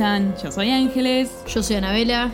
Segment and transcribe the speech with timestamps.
[0.00, 0.34] Están?
[0.42, 2.32] Yo soy Ángeles Yo soy Anabela.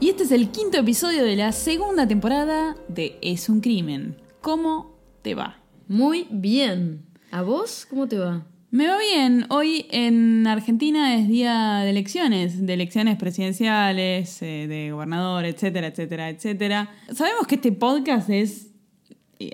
[0.00, 4.16] y este es el quinto episodio de la segunda temporada de Es un Crimen.
[4.40, 5.58] ¿Cómo te va?
[5.88, 7.04] Muy bien.
[7.30, 8.46] ¿A vos cómo te va?
[8.70, 9.44] Me va bien.
[9.50, 16.30] Hoy en Argentina es día de elecciones, de elecciones presidenciales, eh, de gobernador, etcétera, etcétera,
[16.30, 16.90] etcétera.
[17.12, 18.71] Sabemos que este podcast es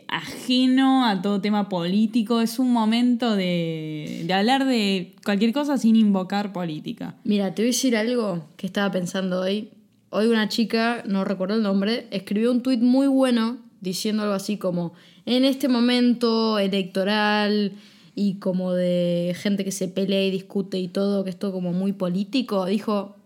[0.08, 5.96] ajeno a todo tema político, es un momento de, de hablar de cualquier cosa sin
[5.96, 7.14] invocar política.
[7.24, 9.70] Mira, te voy a decir algo que estaba pensando hoy.
[10.10, 14.56] Hoy una chica, no recuerdo el nombre, escribió un tuit muy bueno diciendo algo así
[14.56, 14.94] como,
[15.26, 17.72] en este momento electoral
[18.14, 21.72] y como de gente que se pelea y discute y todo, que es todo como
[21.72, 23.16] muy político, dijo,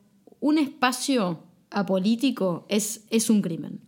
[0.41, 3.81] un espacio apolítico es, es un crimen.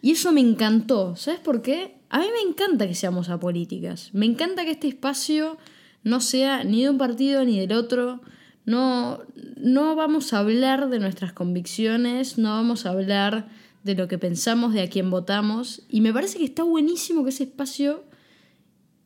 [0.00, 1.16] Y eso me encantó.
[1.16, 1.95] ¿Sabes por qué?
[2.08, 4.10] A mí me encanta que seamos apolíticas.
[4.12, 5.58] Me encanta que este espacio
[6.02, 8.20] no sea ni de un partido ni del otro.
[8.64, 9.20] No,
[9.56, 13.48] no vamos a hablar de nuestras convicciones, no vamos a hablar
[13.82, 15.82] de lo que pensamos, de a quién votamos.
[15.88, 18.04] Y me parece que está buenísimo que ese espacio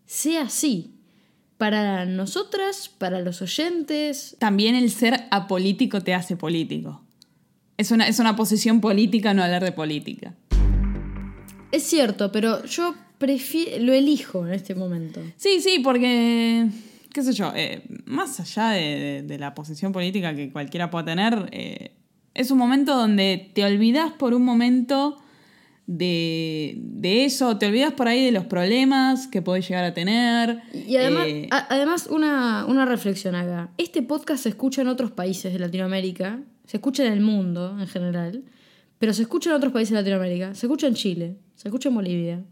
[0.07, 0.95] sea así.
[1.57, 4.37] Para nosotras, para los oyentes.
[4.39, 7.05] También el ser apolítico te hace político.
[7.77, 10.35] Es una, es una posición política no hablar de política.
[11.73, 15.21] Es cierto, pero yo prefiero, lo elijo en este momento.
[15.37, 16.67] Sí, sí, porque,
[17.13, 21.05] qué sé yo, eh, más allá de, de- de la posición política que cualquiera pueda
[21.05, 21.93] tener, eh,
[22.35, 25.17] es un momento donde te olvidas por un momento
[25.87, 30.63] de, de eso, te olvidas por ahí de los problemas que podés llegar a tener.
[30.73, 33.71] Y además, Eh, a- además una, una reflexión acá.
[33.77, 37.89] Este podcast se escucha en otros países de Latinoamérica, se escucha en el mundo en
[37.89, 38.45] general,
[39.01, 41.95] pero se escucha en otros países de Latinoamérica, se escucha en Chile, se escucha en
[41.95, 42.45] Bolivia,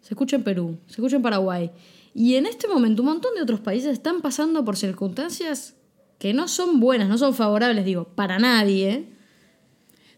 [0.00, 1.72] se escucha en Perú, se escucha en Paraguay.
[2.14, 5.74] Y en este momento un montón de otros países están pasando por circunstancias
[6.20, 9.08] que no son buenas, no son favorables, digo, para nadie.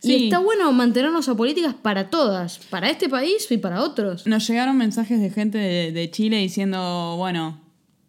[0.00, 0.12] Sí.
[0.12, 4.26] Y está bueno mantenernos a políticas para todas, para este país y para otros.
[4.26, 7.58] Nos llegaron mensajes de gente de, de Chile diciendo, bueno,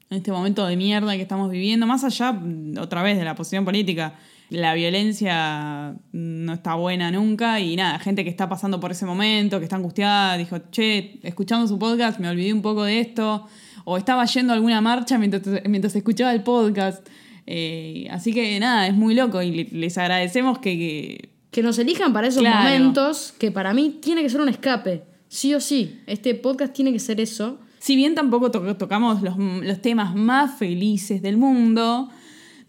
[0.09, 3.33] en este momento de mierda que estamos viviendo, más allá, mm, otra vez, de la
[3.35, 4.19] posición política,
[4.51, 9.57] la violencia no está buena nunca y nada, gente que está pasando por ese momento,
[9.59, 13.47] que está angustiada, dijo, che, escuchando su podcast me olvidé un poco de esto,
[13.85, 17.07] o estaba yendo a alguna marcha mientras, mientras escuchaba el podcast.
[17.47, 21.79] Eh, así que nada, es muy loco y le- les agradecemos que- que Que nos
[21.79, 22.63] elijan para esos Claro.
[22.63, 25.03] momentos, que para mí tiene que ser un escape.
[25.27, 25.99] Sí o sí.
[26.07, 27.59] Este podcast tiene que ser eso.
[27.79, 32.09] Si bien tampoco to- tocamos los, los temas más felices del mundo,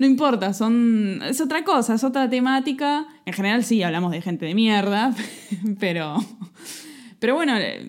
[0.03, 3.07] no importa, son, es otra cosa, es otra temática.
[3.25, 5.15] En general sí, hablamos de gente de mierda,
[5.79, 6.17] pero,
[7.21, 7.89] pero bueno, eh,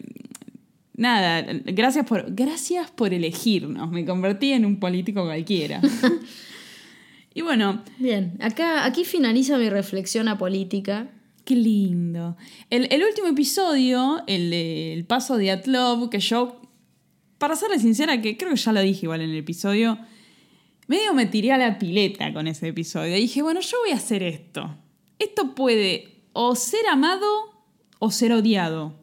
[0.95, 5.81] nada, gracias por, gracias por elegirnos, me convertí en un político cualquiera.
[7.33, 11.09] y bueno, Bien, acá, aquí finaliza mi reflexión apolítica.
[11.45, 12.37] Qué lindo.
[12.69, 16.61] El, el último episodio, el del paso de Atlov, que yo,
[17.39, 19.97] para serle sincera, que creo que ya lo dije igual en el episodio,
[20.87, 23.15] medio me tiré a la pileta con ese episodio.
[23.15, 24.75] Dije, bueno, yo voy a hacer esto.
[25.19, 27.27] Esto puede o ser amado
[27.99, 28.99] o ser odiado.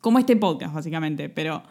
[0.00, 1.28] Como este podcast, básicamente.
[1.28, 1.62] Pero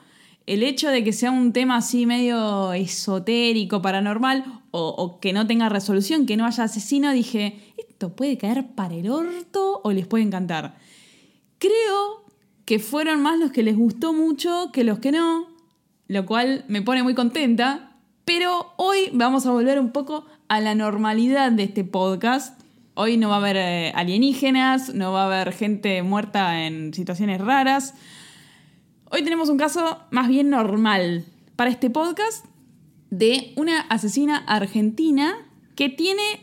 [0.46, 5.48] el hecho de que sea un tema así medio esotérico, paranormal, o, o que no
[5.48, 10.08] tenga resolución, que no haya asesino, dije, esto puede caer para el orto o les
[10.08, 10.78] puede encantar.
[11.58, 12.26] Creo
[12.66, 15.48] que fueron más los que les gustó mucho que los que no,
[16.08, 17.87] lo cual me pone muy contenta.
[18.28, 22.62] Pero hoy vamos a volver un poco a la normalidad de este podcast.
[22.94, 27.40] Hoy no va a haber eh, alienígenas, no va a haber gente muerta en situaciones
[27.40, 27.94] raras.
[29.10, 31.24] Hoy tenemos un caso más bien normal
[31.56, 32.44] para este podcast
[33.12, 35.38] de una asesina argentina
[35.78, 36.42] que tiene,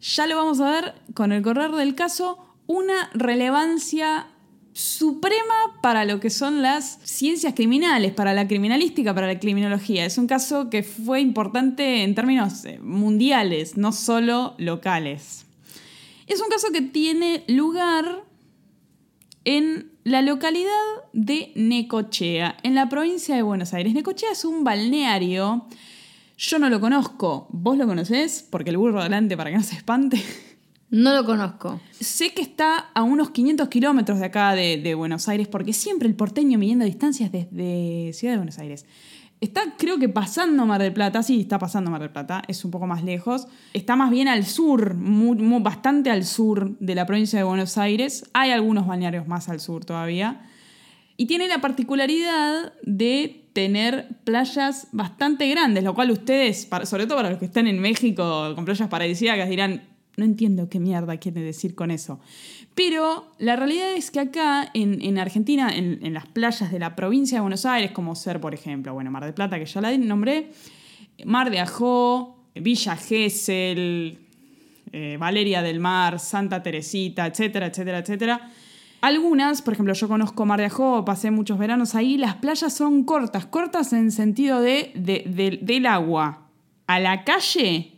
[0.00, 4.28] ya lo vamos a ver con el correr del caso, una relevancia
[4.72, 10.04] suprema para lo que son las ciencias criminales, para la criminalística, para la criminología.
[10.04, 15.46] Es un caso que fue importante en términos eh, mundiales, no solo locales.
[16.26, 18.24] Es un caso que tiene lugar
[19.44, 20.70] en la localidad
[21.12, 23.94] de Necochea, en la provincia de Buenos Aires.
[23.94, 25.66] Necochea es un balneario.
[26.38, 27.48] Yo no lo conozco.
[27.50, 28.46] ¿Vos lo conocés?
[28.48, 30.22] Porque el burro adelante para que no se espante.
[30.90, 31.80] No lo conozco.
[31.92, 36.16] Sé que está a unos 500 kilómetros de acá de, Buenos Aires, porque siempre el
[36.16, 38.86] porteño midiendo distancias desde Ciudad de Buenos Aires.
[39.40, 42.72] Está, creo que pasando Mar del Plata, sí, está pasando Mar del Plata, es un
[42.72, 43.46] poco más lejos.
[43.72, 44.96] Está más bien al sur,
[45.62, 48.28] bastante al sur de la provincia de Buenos Aires.
[48.34, 50.46] Hay algunos balnearios más al sur todavía.
[51.16, 57.30] Y tiene la particularidad de tener playas bastante grandes, lo cual ustedes, sobre todo para
[57.30, 61.74] los que están en México con playas paradisíacas, dirán, no entiendo qué mierda quiere decir
[61.74, 62.20] con eso.
[62.74, 66.94] Pero la realidad es que acá en, en Argentina, en, en las playas de la
[66.96, 69.96] provincia de Buenos Aires, como ser, por ejemplo, bueno, Mar del Plata, que ya la
[69.96, 70.50] nombré,
[71.24, 74.18] Mar de Ajó, Villa Gesell,
[74.92, 78.50] eh, Valeria del Mar, Santa Teresita, etcétera, etcétera, etcétera.
[79.02, 83.04] Algunas, por ejemplo, yo conozco Mar de Ajó, pasé muchos veranos ahí, las playas son
[83.04, 86.46] cortas, cortas en sentido de, de- de- del agua
[86.86, 87.89] a la calle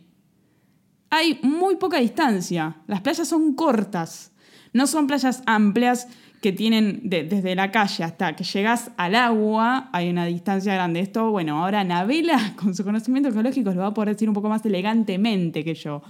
[1.15, 2.77] hay muy poca distancia.
[2.87, 4.31] Las playas son cortas.
[4.73, 6.07] No son playas amplias
[6.41, 10.99] que tienen de- desde la calle hasta que llegas al agua, hay una distancia grande.
[10.99, 14.49] Esto, bueno, ahora Navela, con su conocimiento geológico, lo va a poder decir un poco
[14.49, 16.01] más elegantemente que yo.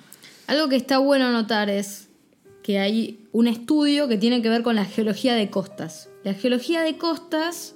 [0.48, 2.10] Algo que está bueno notar es
[2.64, 6.10] que hay un estudio que tiene que ver con la geología de costas.
[6.24, 7.76] La geología de costas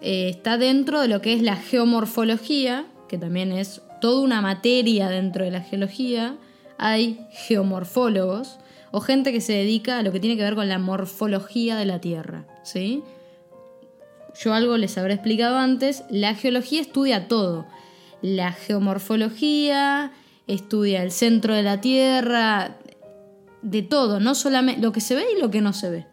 [0.00, 5.08] eh, está dentro de lo que es la geomorfología, que también es toda una materia
[5.08, 6.36] dentro de la geología.
[6.78, 8.58] Hay geomorfólogos
[8.90, 11.84] o gente que se dedica a lo que tiene que ver con la morfología de
[11.84, 13.02] la Tierra, ¿sí?
[14.40, 17.66] Yo algo les habré explicado antes, la geología estudia todo.
[18.22, 20.12] La geomorfología,
[20.46, 22.76] estudia el centro de la Tierra,
[23.62, 26.06] de todo, no solamente lo que se ve y lo que no se ve.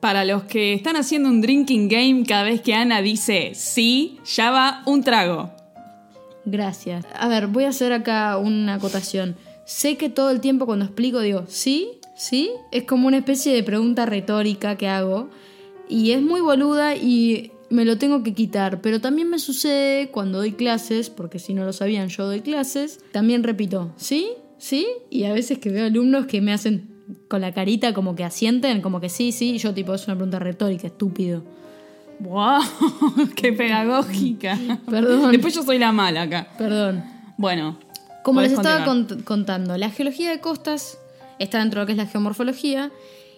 [0.00, 4.50] Para los que están haciendo un drinking game, cada vez que Ana dice sí, ya
[4.50, 5.50] va un trago.
[6.46, 7.04] Gracias.
[7.14, 9.36] A ver, voy a hacer acá una acotación.
[9.70, 12.00] Sé que todo el tiempo cuando explico digo, ¿sí?
[12.16, 12.50] ¿Sí?
[12.72, 15.30] Es como una especie de pregunta retórica que hago.
[15.88, 18.80] Y es muy boluda y me lo tengo que quitar.
[18.80, 22.98] Pero también me sucede cuando doy clases, porque si no lo sabían, yo doy clases.
[23.12, 24.30] También repito, ¿sí?
[24.58, 24.88] ¿Sí?
[25.08, 26.90] Y a veces que veo alumnos que me hacen
[27.28, 29.52] con la carita como que asienten, como que sí, sí.
[29.52, 31.44] Y yo tipo, es una pregunta retórica, estúpido.
[32.18, 32.60] ¡Wow!
[33.36, 34.58] ¡Qué pedagógica!
[34.90, 35.30] Perdón.
[35.30, 36.48] Después yo soy la mala acá.
[36.58, 37.04] Perdón.
[37.38, 37.78] Bueno.
[38.22, 40.98] Como les estaba cont- contando, la geología de costas
[41.38, 42.90] está dentro de lo que es la geomorfología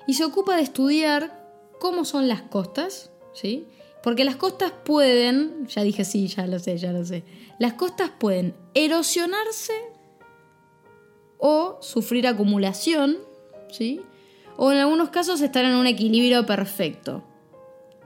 [0.06, 1.40] y se ocupa de estudiar
[1.80, 3.66] cómo son las costas, ¿sí?
[4.02, 7.22] Porque las costas pueden, ya dije sí, ya lo sé, ya lo sé.
[7.58, 9.72] Las costas pueden erosionarse
[11.38, 13.18] o sufrir acumulación,
[13.70, 14.00] ¿sí?
[14.56, 17.22] O en algunos casos estar en un equilibrio perfecto,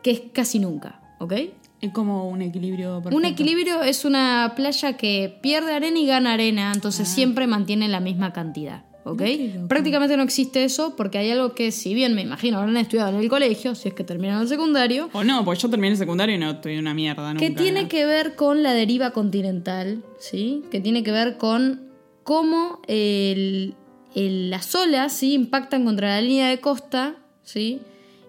[0.02, 1.32] que es casi nunca, ¿ok?
[1.80, 3.16] Es como un equilibrio perfecto.
[3.16, 8.00] Un equilibrio es una playa que pierde arena y gana arena, entonces siempre mantiene la
[8.00, 8.84] misma cantidad.
[9.04, 9.18] ¿Ok?
[9.18, 9.68] qué loco.
[9.68, 13.22] Prácticamente no existe eso porque hay algo que, si bien me imagino habrán estudiado en
[13.22, 16.34] el colegio, si es que terminaron el secundario, O no, porque yo terminé el secundario
[16.34, 17.38] y no estoy una mierda nunca.
[17.46, 20.64] que tiene que ver con la deriva continental, ¿sí?
[20.72, 21.82] Que tiene que ver con
[22.24, 23.74] cómo el-
[24.16, 25.34] el- las olas ¿sí?
[25.34, 27.14] impactan contra la línea de costa,
[27.44, 27.78] ¿sí?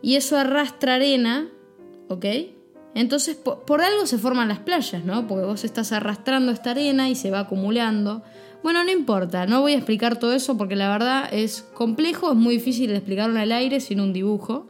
[0.03, 1.47] Y eso arrastra arena,
[2.07, 2.25] ¿ok?
[2.95, 5.27] Entonces, po- por, algo se forman las playas, ¿no?
[5.27, 8.23] Porque vos estás arrastrando esta arena y se va acumulando.
[8.63, 12.37] Bueno, no importa, no voy a explicar todo eso porque la verdad es complejo, es
[12.37, 14.67] muy difícil de explicarlo el aire sin un dibujo.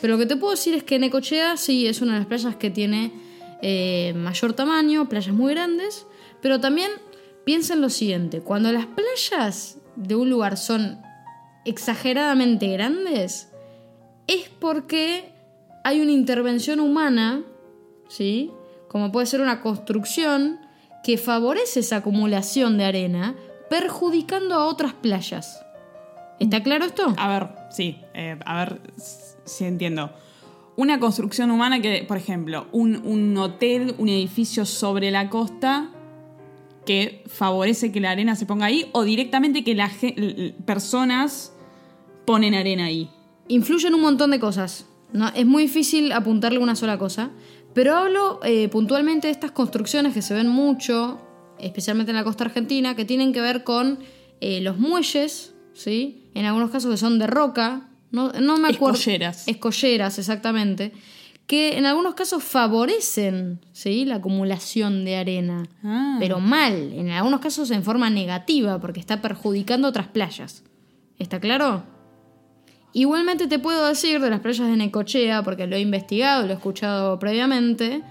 [0.00, 2.56] Pero lo que te puedo decir es que Necochea sí es una de las playas
[2.56, 3.12] que tiene
[3.62, 6.06] eh, mayor tamaño, playas muy grandes,
[6.40, 6.90] pero también
[7.44, 11.00] piensa en lo siguiente, cuando las playas de un lugar son
[11.64, 13.48] exageradamente grandes,
[14.26, 15.32] es porque
[15.84, 17.42] hay una intervención humana,
[18.08, 18.50] ¿sí?
[18.88, 20.60] Como puede ser una construcción
[21.02, 23.36] que favorece esa acumulación de arena,
[23.70, 25.64] perjudicando a otras playas.
[26.38, 27.14] ¿Está claro esto?
[27.16, 28.80] A ver, sí, eh, a ver
[29.44, 30.10] si entiendo.
[30.76, 35.90] Una construcción humana que, por ejemplo, un, un hotel, un edificio sobre la costa
[36.84, 39.92] que favorece que la arena se ponga ahí o directamente que las
[40.64, 41.52] personas
[42.24, 43.10] ponen arena ahí.
[43.48, 44.86] Influyen un montón de cosas.
[45.12, 45.28] ¿no?
[45.28, 47.30] Es muy difícil apuntarle una sola cosa.
[47.76, 51.20] Pero hablo eh, puntualmente de estas construcciones que se ven mucho,
[51.58, 53.98] especialmente en la costa argentina, que tienen que ver con
[54.40, 56.24] eh, los muelles, ¿sí?
[56.32, 57.86] En algunos casos que son de roca.
[58.12, 58.96] No, no me acuerdo.
[58.96, 59.46] Escolleras.
[59.46, 60.92] Escolleras, exactamente.
[61.46, 64.06] Que en algunos casos favorecen ¿sí?
[64.06, 65.68] la acumulación de arena.
[65.84, 66.16] Ah.
[66.18, 66.94] Pero mal.
[66.94, 70.64] En algunos casos en forma negativa, porque está perjudicando otras playas.
[71.18, 71.82] ¿Está claro?
[72.96, 76.56] Igualmente te puedo decir de las playas de Necochea, porque lo he investigado, lo he
[76.56, 78.02] escuchado previamente,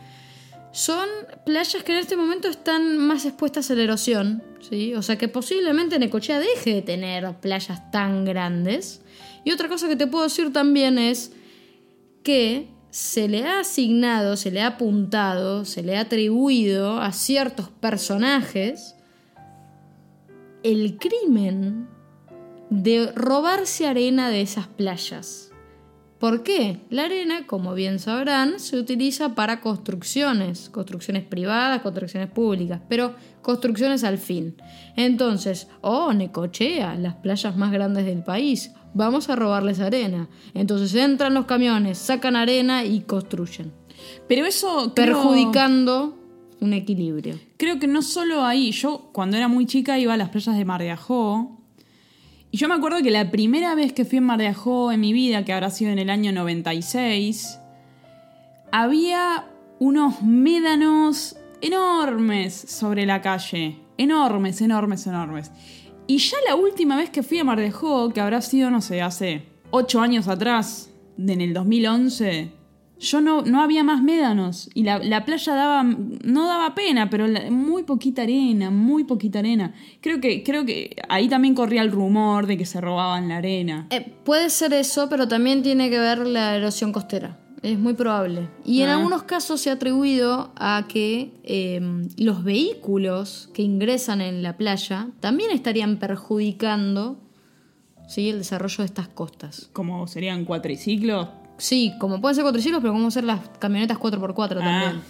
[0.72, 1.10] son
[1.44, 4.94] playas que en este momento están más expuestas a la erosión, ¿sí?
[4.94, 9.02] O sea que posiblemente Necochea deje de tener playas tan grandes.
[9.44, 11.32] Y otra cosa que te puedo decir también es
[12.22, 17.70] que se le ha asignado, se le ha apuntado, se le ha atribuido a ciertos
[17.70, 18.94] personajes
[20.62, 21.95] el crimen
[22.70, 25.52] de robarse arena de esas playas.
[26.20, 26.80] ¿Por qué?
[26.90, 34.04] La arena, como bien sabrán, se utiliza para construcciones, construcciones privadas, construcciones públicas, pero construcciones
[34.04, 34.56] al fin.
[34.96, 40.30] Entonces, oh, Necochea, las playas más grandes del país, vamos a robarles arena.
[40.54, 43.74] Entonces entran los camiones, sacan arena y construyen.
[44.28, 44.94] Pero eso...
[44.96, 46.18] creo- Perjudicando
[46.62, 47.38] un equilibrio.
[47.58, 48.72] Creo que no solo ahí.
[48.72, 51.62] Yo, cuando era muy chica, iba a las playas de Mar de Ajó.
[52.56, 55.44] Y yo me acuerdo que la primera vez que fui a Mar en mi vida,
[55.44, 57.60] que habrá sido en el año 96,
[58.72, 63.78] había unos médanos enormes sobre la calle.
[63.98, 65.52] Enormes, enormes, enormes.
[66.08, 67.60] Y ya la última vez que fui a Mar
[68.14, 72.54] que habrá sido, no sé, hace ocho años atrás, en el 2011,
[73.00, 74.70] yo no, no había más médanos.
[74.74, 79.40] Y la, la playa daba, no daba pena, pero la- muy poquita arena, muy poquita
[79.40, 79.74] arena.
[80.02, 83.88] Creo que, creo que ahí también corría el rumor de que se robaban la arena.
[83.90, 87.40] Eh, puede ser eso, pero también tiene que ver la erosión costera.
[87.62, 88.48] Es muy probable.
[88.64, 88.94] Y en Ah.
[88.98, 91.82] algunos casos se ha atribuido a que eh,
[92.18, 97.18] los vehículos que ingresan en la playa también estarían perjudicando
[98.08, 98.30] ¿sí?
[98.30, 99.70] el desarrollo de estas costas.
[99.74, 101.28] Como serían cuatriciclos.
[101.58, 104.74] Sí, como pueden ser cuatriciclos, pero como ser las camionetas 4x4 también.
[104.74, 105.02] Ah.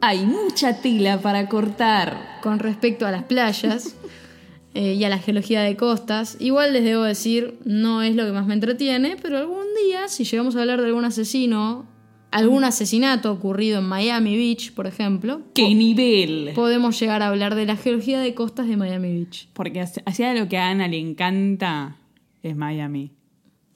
[0.00, 2.38] Hay mucha tela para cortar.
[2.42, 3.96] Con respecto a las playas
[4.74, 8.32] eh, y a la geología de costas, igual les debo decir, no es lo que
[8.32, 11.86] más me entretiene, pero algún día, si llegamos a hablar de algún asesino,
[12.30, 16.50] algún asesinato ocurrido en Miami Beach, por ejemplo, ¡Qué nivel!
[16.54, 19.48] podemos llegar a hablar de la geología de costas de Miami Beach.
[19.54, 21.96] Porque hacia- hacia lo que a Ana le encanta
[22.42, 23.12] es Miami.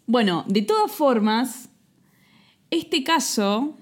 [0.07, 1.71] Bueno, de todas formas,
[2.71, 3.77] este caso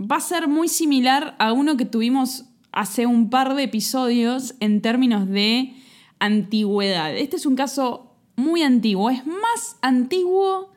[0.00, 4.82] va a ser muy similar a uno que tuvimos hace un par de episodios en
[4.82, 5.74] términos de
[6.18, 7.16] antigüedad.
[7.16, 10.72] Este es un caso muy antiguo, es más antiguo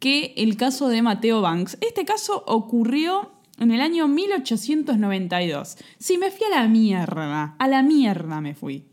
[0.00, 1.78] que el caso de Mateo Banks.
[1.80, 5.78] Este caso ocurrió en el año 1892.
[5.98, 8.84] Sí, me fui a la mierda, a la mierda me fui.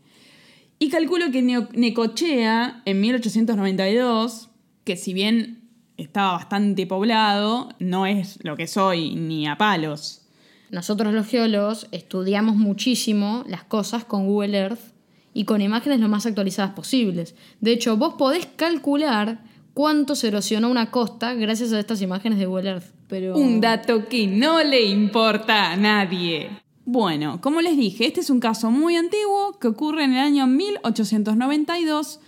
[0.78, 4.50] Y calculo que Necochea, en 1892,
[4.84, 5.63] que si bien
[5.96, 10.22] estaba bastante poblado, no es lo que soy ni a palos.
[10.70, 14.92] Nosotros los geólogos estudiamos muchísimo las cosas con Google Earth
[15.32, 17.34] y con imágenes lo más actualizadas posibles.
[17.60, 19.40] De hecho, vos podés calcular
[19.74, 22.92] cuánto se erosionó una costa gracias a estas imágenes de Google Earth.
[23.08, 23.36] Pero...
[23.36, 26.50] Un dato que no le importa a nadie.
[26.86, 30.46] Bueno, como les dije, este es un caso muy antiguo que ocurre en el año
[30.46, 32.20] 1892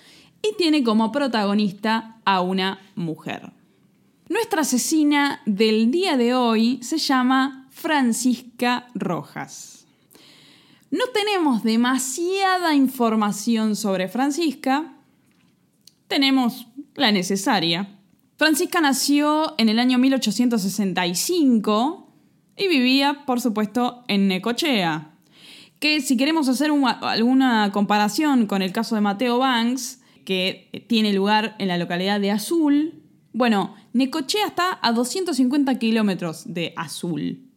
[0.43, 3.53] y tiene como protagonista a una mujer.
[4.29, 9.87] Nuestra asesina del día de hoy se llama Francisca Rojas.
[10.91, 14.95] No tenemos demasiada información sobre Francisca,
[16.09, 17.89] tenemos la necesaria.
[18.37, 22.11] Francisca nació en el año 1865
[22.57, 25.11] y vivía, por supuesto, en Necochea.
[25.81, 31.13] Que si queremos hacer un- alguna comparación con el caso de Mateo Banks, que tiene
[31.13, 33.03] lugar en la localidad de Azul,
[33.37, 37.51] bueno, Necochea está a 250 kilómetros de Azul.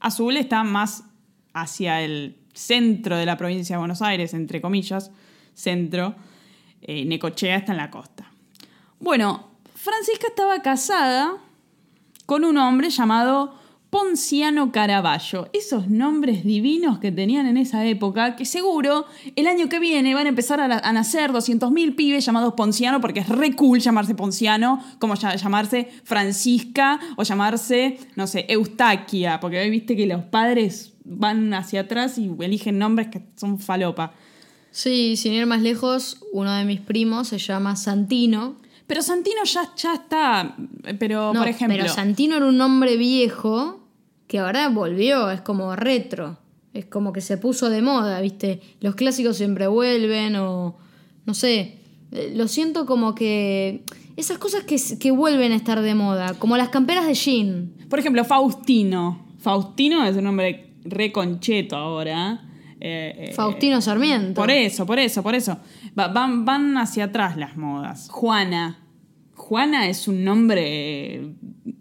[0.00, 1.04] Azul está más
[1.52, 5.10] hacia el centro de la provincia de Buenos Aires, entre comillas,
[5.52, 6.14] centro.
[6.80, 8.32] Eh, Necochea está en la costa.
[8.98, 11.36] Bueno, Francisca estaba casada
[12.24, 15.48] con un hombre llamado Ponciano Caraballo.
[15.52, 20.26] Esos nombres divinos que tenían en esa época, que seguro el año que viene van
[20.26, 24.82] a empezar a, a nacer 200.000 pibes llamados Ponciano, porque es re cool llamarse Ponciano,
[24.98, 31.54] como llamarse Francisca o llamarse, no sé, Eustaquia, porque hoy viste que los padres van
[31.54, 34.12] hacia atrás y eligen nombres que son falopa.
[34.72, 38.56] Sí, sin ir más lejos, uno de mis primos se llama Santino.
[38.86, 40.56] Pero Santino ya, ya está,
[40.98, 41.76] pero No, por ejemplo...
[41.78, 43.80] Pero Santino era un nombre viejo
[44.28, 46.38] que ahora volvió, es como retro.
[46.72, 48.60] Es como que se puso de moda, ¿viste?
[48.80, 50.76] Los clásicos siempre vuelven o.
[51.24, 51.78] No sé.
[52.12, 53.82] eh, Lo siento como que.
[54.16, 57.72] Esas cosas que, que vuelven a estar de moda, como las camperas de jean.
[57.88, 59.26] Por ejemplo, Faustino.
[59.38, 62.42] Faustino es un nombre reconcheto ahora.
[62.78, 64.34] Eh, eh, Faustino Sarmiento.
[64.38, 65.56] Por eso, por eso, por eso.
[65.98, 68.08] Va- van, van hacia atrás las modas.
[68.10, 68.78] Juana.
[69.34, 71.34] Juana es un nombre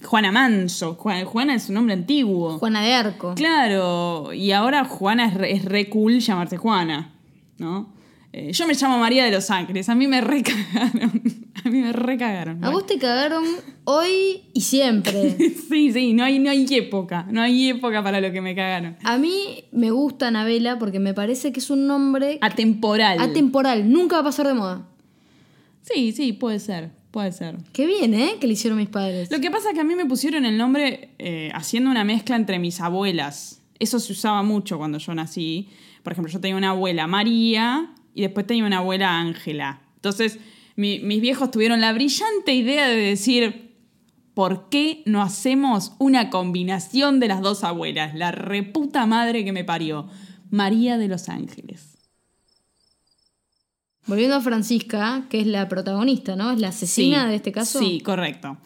[0.04, 0.98] Juana Manso.
[0.98, 2.58] Ju- Juana es un nombre antiguo.
[2.60, 3.34] Juana de Arco.
[3.36, 7.14] Claro, y ahora Juana es re, es re cool llamarse Juana,
[7.58, 7.94] ¿no?
[8.34, 11.22] Eh, yo me llamo María de los Ángeles, a mí me recagaron.
[11.70, 12.64] A mí me recagaron.
[12.64, 13.44] A vos te cagaron
[13.86, 15.36] hoy y siempre.
[15.70, 18.96] Sí, sí, no hay, no hay época, no hay época para lo que me cagaron.
[19.04, 23.20] A mí me gusta Anabela porque me parece que es un nombre Atemporal.
[23.20, 24.88] atemporal, nunca va a pasar de moda.
[25.82, 27.58] sí, sí, puede ser, puede ser.
[27.74, 28.36] Qué bien, ¿eh?
[28.40, 29.32] Que le hicieron mis padres.
[29.32, 32.36] Lo que pasa es que a mí me pusieron el nombre eh, haciendo una mezcla
[32.36, 33.62] entre mis abuelas.
[33.80, 35.70] Eso se usaba mucho cuando yo nací.
[36.04, 39.82] Por ejemplo, yo tenía una abuela María y después tenía una abuela Ángela.
[39.96, 40.38] Entonces,
[40.76, 43.76] mi- mis viejos tuvieron la brillante idea de decir,
[44.34, 48.14] ¿por qué no hacemos una combinación de las dos abuelas?
[48.16, 50.08] La reputa madre que me parió.
[50.52, 51.98] María de los Ángeles.
[54.08, 56.52] Volviendo a Francisca, que es la protagonista, ¿no?
[56.52, 57.80] Es la asesina Sí, de este caso.
[57.80, 58.58] Sí, correcto.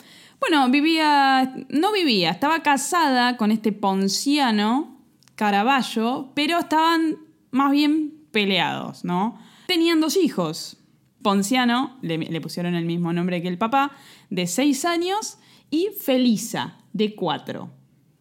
[0.41, 4.97] Bueno, vivía, no vivía, estaba casada con este ponciano
[5.35, 7.17] Caraballo, pero estaban
[7.51, 9.39] más bien peleados, ¿no?
[9.67, 10.75] Tenían dos hijos.
[11.21, 13.91] Ponciano, le, pusieron el mismo nombre que el papá,
[14.29, 15.37] de seis años,
[15.69, 17.71] y Felisa, de cuatro.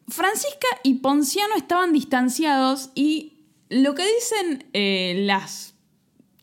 [0.09, 5.75] Francisca y Ponciano estaban distanciados y lo que dicen eh, las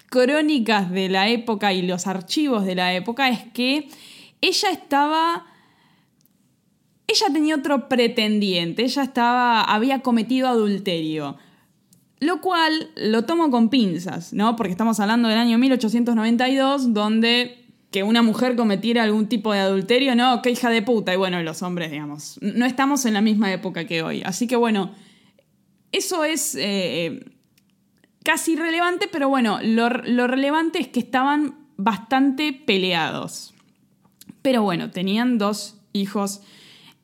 [0.09, 3.89] crónicas de la época y los archivos de la época es que
[4.41, 5.45] ella estaba
[7.07, 11.37] ella tenía otro pretendiente, ella estaba había cometido adulterio.
[12.25, 14.55] Lo cual lo tomo con pinzas, ¿no?
[14.55, 20.15] Porque estamos hablando del año 1892 donde que una mujer cometiera algún tipo de adulterio,
[20.15, 21.13] no, qué hija de puta.
[21.13, 24.23] Y bueno, los hombres, digamos, no estamos en la misma época que hoy.
[24.25, 24.91] Así que bueno,
[25.91, 27.23] eso es eh,
[28.23, 33.53] casi irrelevante, pero bueno, lo, lo relevante es que estaban bastante peleados.
[34.41, 36.41] Pero bueno, tenían dos hijos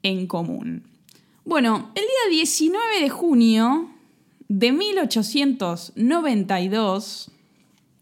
[0.02, 0.88] en común.
[1.46, 3.91] Bueno, el día 19 de junio
[4.54, 7.32] de 1892,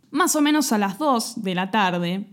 [0.10, 2.26] más o menos a las 2 de la tarde,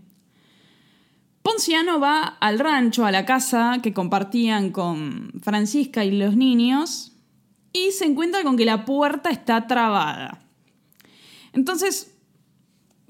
[1.43, 7.11] Ponciano va al rancho, a la casa que compartían con Francisca y los niños,
[7.71, 10.39] y se encuentra con que la puerta está trabada.
[11.53, 12.15] Entonces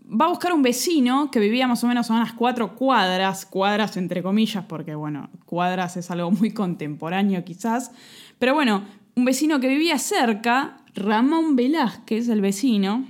[0.03, 3.95] va a buscar un vecino que vivía más o menos a unas cuatro cuadras, cuadras
[3.95, 7.91] entre comillas, porque bueno, cuadras es algo muy contemporáneo quizás,
[8.39, 8.83] pero bueno,
[9.17, 13.07] un vecino que vivía cerca, Ramón Velázquez, el vecino,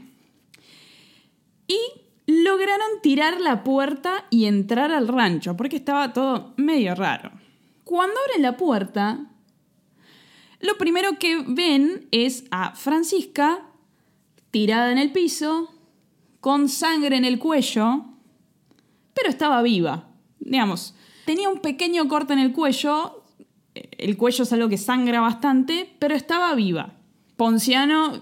[1.68, 1.80] y
[2.28, 7.32] lograron tirar la puerta y entrar al rancho, porque estaba todo medio raro.
[7.84, 9.26] Cuando abren la puerta,
[10.60, 13.64] lo primero que ven es a Francisca
[14.52, 15.74] tirada en el piso,
[16.40, 18.06] con sangre en el cuello,
[19.14, 20.10] pero estaba viva.
[20.40, 20.96] Digamos,
[21.26, 23.24] tenía un pequeño corte en el cuello,
[23.74, 26.97] el cuello es algo que sangra bastante, pero estaba viva.
[27.38, 28.22] Ponciano,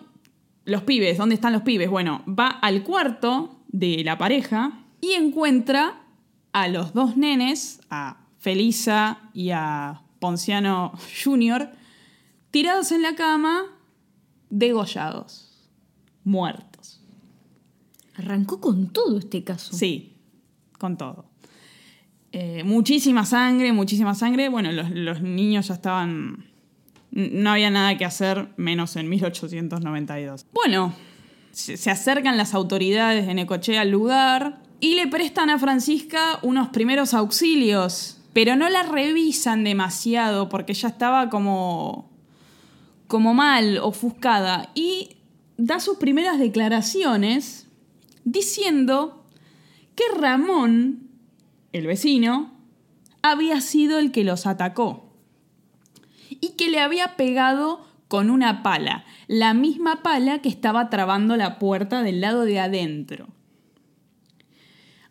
[0.65, 1.89] los pibes, ¿dónde están los pibes?
[1.89, 6.01] Bueno, va al cuarto de la pareja y encuentra
[6.51, 11.69] a los dos nenes, a Felisa y a Ponciano Jr.,
[12.51, 13.63] tirados en la cama,
[14.49, 15.69] degollados,
[16.23, 17.01] muertos.
[18.15, 19.73] Arrancó con todo este caso.
[19.75, 20.17] Sí,
[20.77, 21.25] con todo.
[22.31, 24.49] Eh, muchísima sangre, muchísima sangre.
[24.49, 26.45] Bueno, los, los niños ya estaban...
[27.15, 30.45] No había nada que hacer, menos en 1892.
[30.51, 30.93] Bueno,
[31.51, 37.13] se, acercan las autoridades de Necochea al lugar y le prestan a Francisca unos primeros
[37.13, 42.11] auxilios, pero no la revisan demasiado porque ya estaba como,
[43.07, 45.15] como mal, ofuscada, y
[45.55, 47.67] da sus primeras declaraciones
[48.25, 49.25] diciendo
[49.95, 51.11] que Ramón,
[51.71, 52.51] el vecino,
[53.21, 55.04] había sido el que los atacó
[56.41, 61.59] y que le había pegado con una pala, la misma pala que estaba trabando la
[61.59, 63.27] puerta del lado de adentro.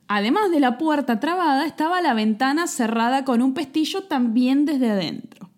[0.07, 5.51] Además de la puerta trabada, estaba la ventana cerrada con un pestillo también desde adentro.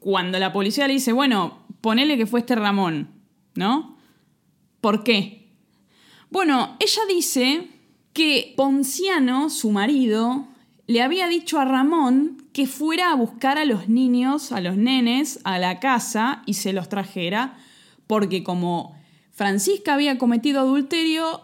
[0.00, 3.10] Cuando la policía le dice, bueno, ponele que fue este Ramón,
[3.54, 3.96] ¿no?
[4.80, 5.48] ¿Por qué?
[6.30, 7.68] Bueno, ella dice
[8.12, 10.48] que Ponciano, su marido,
[10.86, 15.40] le había dicho a Ramón que fuera a buscar a los niños, a los nenes,
[15.44, 17.56] a la casa y se los trajera,
[18.06, 18.96] porque como
[19.30, 21.42] Francisca había cometido adulterio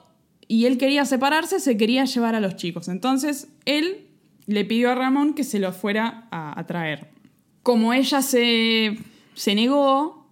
[0.48, 2.88] y él quería separarse, se quería llevar a los chicos.
[2.88, 4.06] Entonces él
[4.46, 7.08] le pidió a Ramón que se los fuera a, traer.
[7.62, 8.98] Como ella se,
[9.34, 10.28] se negó,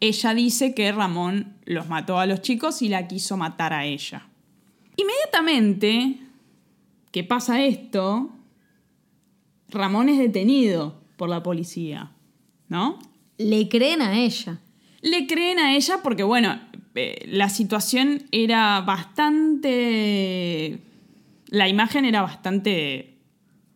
[0.00, 4.26] ella dice que Ramón los mató a los chicos y la quiso matar a ella.
[4.96, 6.18] Inmediatamente
[7.12, 8.30] que pasa esto,
[9.70, 10.98] Ramón es detenido.
[11.16, 12.12] por la policía,
[12.68, 12.98] ¿no?
[13.36, 14.58] Le creen a ella.
[15.02, 16.58] Le creen a ella porque, bueno,
[16.94, 20.78] eh, la situación era bastante...
[21.48, 23.18] La imagen era bastante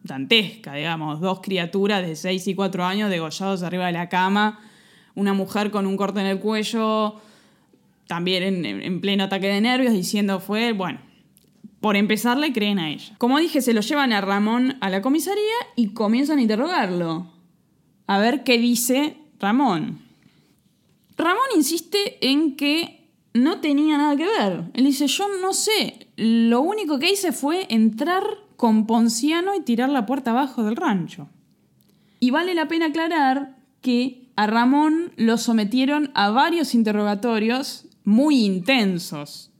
[0.02, 1.20] dantesca, digamos.
[1.20, 4.60] Dos criaturas de 6 y 4 años degollados arriba de la cama,
[5.14, 7.16] una mujer con un corte en el cuello,
[8.06, 11.00] también en, en pleno ataque de nervios, diciendo fue, bueno,
[11.84, 13.14] por empezar le creen a ella.
[13.18, 17.30] Como dije, se lo llevan a Ramón a la comisaría y comienzan a interrogarlo.
[18.06, 19.98] A ver qué dice Ramón.
[21.18, 24.70] Ramón insiste en que no tenía nada que ver.
[24.72, 28.24] Él dice, yo no sé, lo único que hice fue entrar
[28.56, 31.28] con Ponciano y tirar la puerta abajo del rancho.
[32.18, 39.50] Y vale la pena aclarar que a Ramón lo sometieron a varios interrogatorios muy intensos,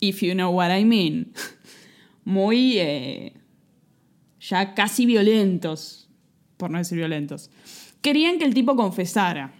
[0.00, 1.32] if you know what I mean.
[2.24, 3.34] Muy eh,
[4.40, 6.08] ya casi violentos,
[6.56, 7.50] por no decir violentos.
[8.02, 9.54] Querían que el tipo confesara.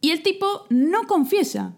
[0.00, 1.74] Y el tipo no confiesa.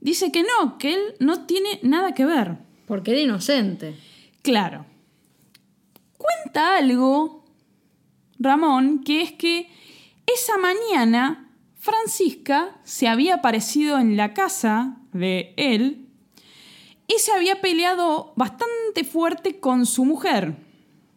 [0.00, 2.58] Dice que no, que él no tiene nada que ver.
[2.86, 3.94] Porque era inocente.
[4.42, 4.86] Claro.
[6.16, 7.44] Cuenta algo,
[8.38, 9.68] Ramón, que es que
[10.26, 16.07] esa mañana Francisca se había aparecido en la casa de él
[17.08, 20.54] y se había peleado bastante fuerte con su mujer.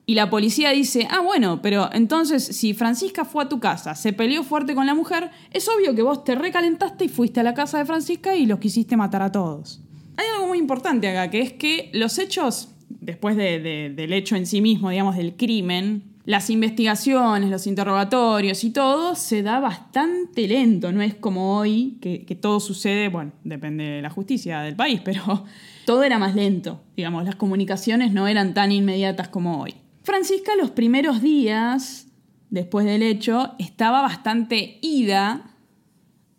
[0.05, 4.13] Y la policía dice, ah, bueno, pero entonces si Francisca fue a tu casa, se
[4.13, 7.53] peleó fuerte con la mujer, es obvio que vos te recalentaste y fuiste a la
[7.53, 9.81] casa de Francisca y los quisiste matar a todos.
[10.17, 14.61] Hay algo muy importante acá, que es que los hechos, después del hecho en sí
[14.61, 21.01] mismo, digamos, del crimen, las investigaciones, los interrogatorios y todo se da bastante lento, no
[21.01, 25.45] es como hoy, que, que, todo sucede, bueno, depende de la justicia del país, pero
[25.91, 29.75] todo era más lento, digamos, las comunicaciones no eran tan inmediatas como hoy.
[30.03, 32.07] Francisca los primeros días,
[32.49, 35.51] después del hecho, estaba bastante ida,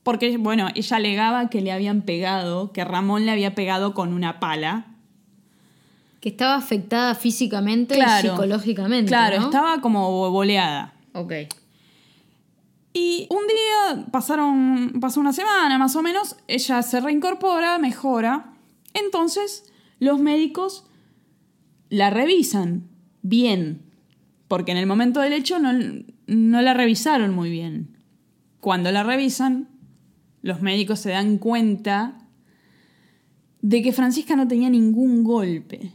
[0.04, 4.40] porque, bueno, ella alegaba que le habían pegado, que Ramón le había pegado con una
[4.40, 4.86] pala,
[6.22, 9.10] que estaba afectada físicamente y psicológicamente.
[9.10, 9.44] Claro, ¿no?
[9.44, 10.94] estaba como boleada.
[11.12, 11.32] Ok.
[12.94, 18.51] Y un día pasaron, pasó una semana más o menos, ella se reincorpora, mejora.
[18.94, 20.86] Entonces los médicos
[21.88, 22.88] la revisan
[23.22, 23.82] bien,
[24.48, 25.72] porque en el momento del hecho no,
[26.26, 27.98] no la revisaron muy bien.
[28.60, 29.68] Cuando la revisan,
[30.42, 32.18] los médicos se dan cuenta
[33.60, 35.92] de que Francisca no tenía ningún golpe.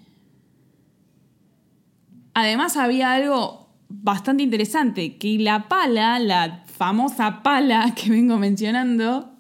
[2.34, 9.34] Además había algo bastante interesante, que la pala, la famosa pala que vengo mencionando,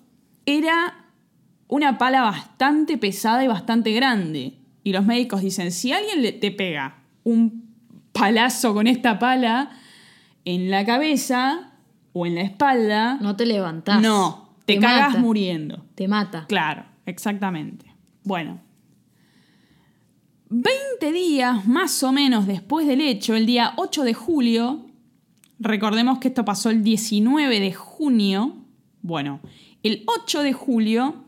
[0.46, 0.97] era
[1.68, 4.58] una pala bastante pesada y bastante grande.
[4.84, 7.68] Y los médicos dicen, si alguien te pega un
[8.14, 9.72] palazo con esta pala
[10.46, 11.74] en la cabeza
[12.14, 13.18] o en la espalda...
[13.22, 14.02] No te levantás.
[14.02, 15.20] No, te, te cagas mata.
[15.20, 15.86] muriendo.
[15.96, 16.46] Te mata.
[16.48, 17.86] Claro, exactamente.
[18.24, 18.62] Bueno,
[20.50, 24.86] 20 días más o menos después del hecho, el día 8 de julio,
[25.60, 28.56] recordemos que esto pasó el 19 de junio,
[29.02, 29.42] bueno,
[29.84, 31.27] el 8 de julio,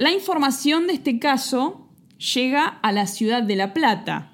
[0.00, 1.86] la información de este caso
[2.34, 4.32] llega a la ciudad de La Plata.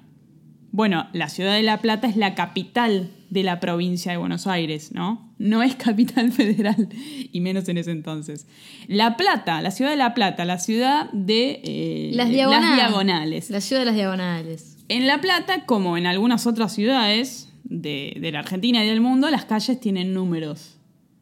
[0.71, 4.93] Bueno, la ciudad de La Plata es la capital de la provincia de Buenos Aires,
[4.93, 5.35] ¿no?
[5.39, 6.87] No es capital federal,
[7.33, 8.47] y menos en ese entonces.
[8.87, 12.69] La Plata, la ciudad de La Plata, la ciudad de eh, las, diagonales.
[12.69, 13.49] las, diagonales.
[13.49, 14.77] La ciudad de las diagonales.
[14.87, 19.29] En La Plata, como en algunas otras ciudades de, de, la Argentina y del mundo,
[19.29, 20.77] las calles tienen números,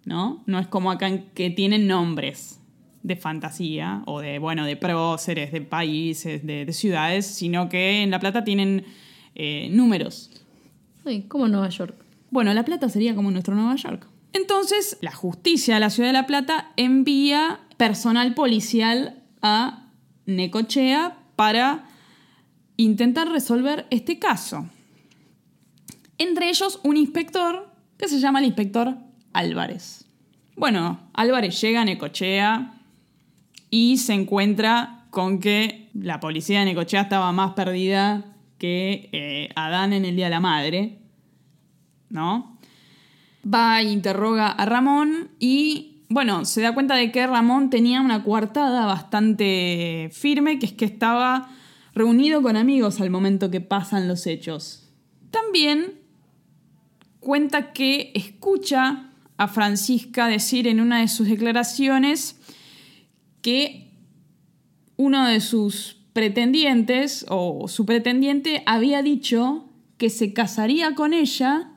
[0.05, 0.43] ¿no?
[0.45, 2.59] No es como acá que tienen nombres
[3.05, 8.09] de fantasía o de, bueno, de próceres, de países, de, de ciudades, sino que en
[8.09, 8.83] La Plata tienen
[9.35, 10.31] eh, números.
[11.05, 11.95] Sí, como Nueva York.
[12.31, 14.07] Bueno, La Plata sería como nuestro Nueva York.
[14.33, 19.91] Entonces, la justicia de la ciudad de La Plata envía personal policial a
[20.25, 21.85] Necochea para
[22.75, 24.65] intentar resolver este caso.
[26.17, 28.97] Entre ellos, un inspector que se llama el inspector
[29.31, 30.05] Álvarez.
[30.55, 32.74] Bueno, Álvarez llega a Necochea
[33.69, 38.25] y se encuentra con que la policía de Necochea estaba más perdida
[38.57, 40.99] que eh, Adán en el Día de la Madre,
[42.09, 42.57] ¿no?
[43.45, 48.23] Va e interroga a Ramón y, bueno, se da cuenta de que Ramón tenía una
[48.23, 51.49] coartada bastante firme, que es que estaba
[51.93, 54.89] reunido con amigos al momento que pasan los hechos.
[55.31, 55.99] También
[57.19, 62.39] cuenta que escucha a Francisca decir en una de sus declaraciones
[63.45, 63.91] que
[64.97, 71.69] uno de sus pretendientes o su pretendiente había dicho que se casaría con ella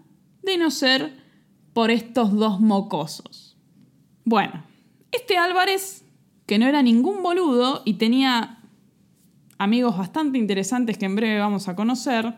[0.42, 1.12] de no ser
[1.74, 3.58] por estos dos mocosos.
[4.24, 4.64] Bueno,
[5.12, 6.06] este Álvarez,
[6.46, 8.60] que no era ningún boludo y tenía
[9.58, 12.32] amigos bastante interesantes que en breve vamos a conocer,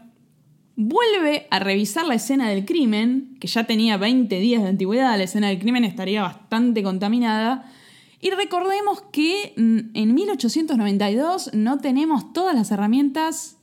[0.75, 5.23] vuelve a revisar la escena del crimen, que ya tenía 20 días de antigüedad, la
[5.23, 7.71] escena del crimen estaría bastante contaminada,
[8.21, 13.57] y recordemos que mm, en 1892 no tenemos todas las herramientas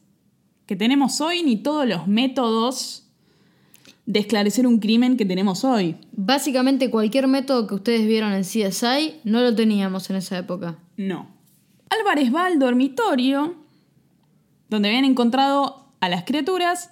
[0.65, 3.07] que tenemos hoy ni todos los métodos
[4.05, 5.97] de esclarecer un crimen que tenemos hoy.
[6.11, 10.77] Básicamente cualquier método que ustedes vieron en CSI no lo teníamos en esa época.
[10.95, 11.27] No.
[11.89, 13.55] Álvarez va al dormitorio
[14.69, 16.89] donde habían encontrado a las criaturas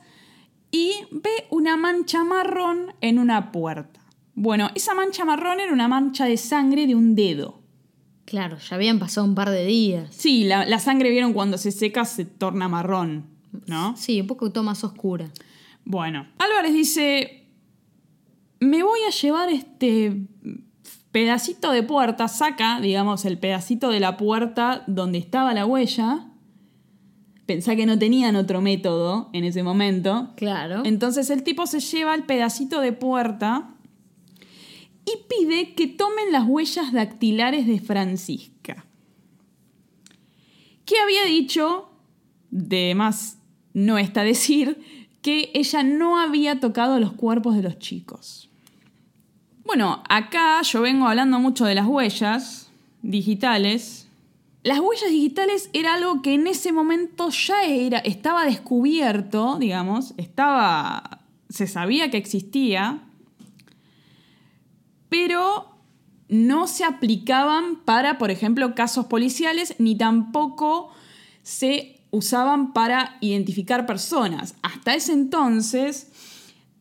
[0.72, 4.05] y ve una mancha marrón en una puerta.
[4.36, 7.62] Bueno, esa mancha marrón era una mancha de sangre de un dedo.
[8.26, 10.14] Claro, ya habían pasado un par de días.
[10.14, 13.28] Sí, la, la sangre vieron cuando se seca se torna marrón,
[13.68, 13.96] ¿no?
[13.96, 15.30] Sí, un poco más oscura.
[15.86, 17.46] Bueno, Álvarez dice,
[18.60, 20.28] me voy a llevar este
[21.12, 26.28] pedacito de puerta, saca, digamos, el pedacito de la puerta donde estaba la huella.
[27.46, 30.34] Pensá que no tenían otro método en ese momento.
[30.36, 30.82] Claro.
[30.84, 33.75] Entonces el tipo se lleva el pedacito de puerta
[35.06, 38.86] y pide que tomen las huellas dactilares de Francisca.
[40.86, 41.90] ¿Qué había dicho?
[42.52, 43.38] De más
[43.74, 44.80] no está decir
[45.22, 48.50] que ella no había tocado los cuerpos de los chicos.
[49.66, 54.08] Bueno, acá yo vengo hablando mucho de las huellas digitales.
[54.64, 61.22] Las huellas digitales era algo que en ese momento ya era, estaba descubierto, digamos, estaba,
[61.50, 63.05] se sabía que existía,
[65.10, 65.76] pero
[66.28, 70.92] no se aplicaban para, por ejemplo, casos policiales, ni tampoco
[71.44, 74.56] se usaban para identificar personas.
[74.62, 76.12] Hasta ese entonces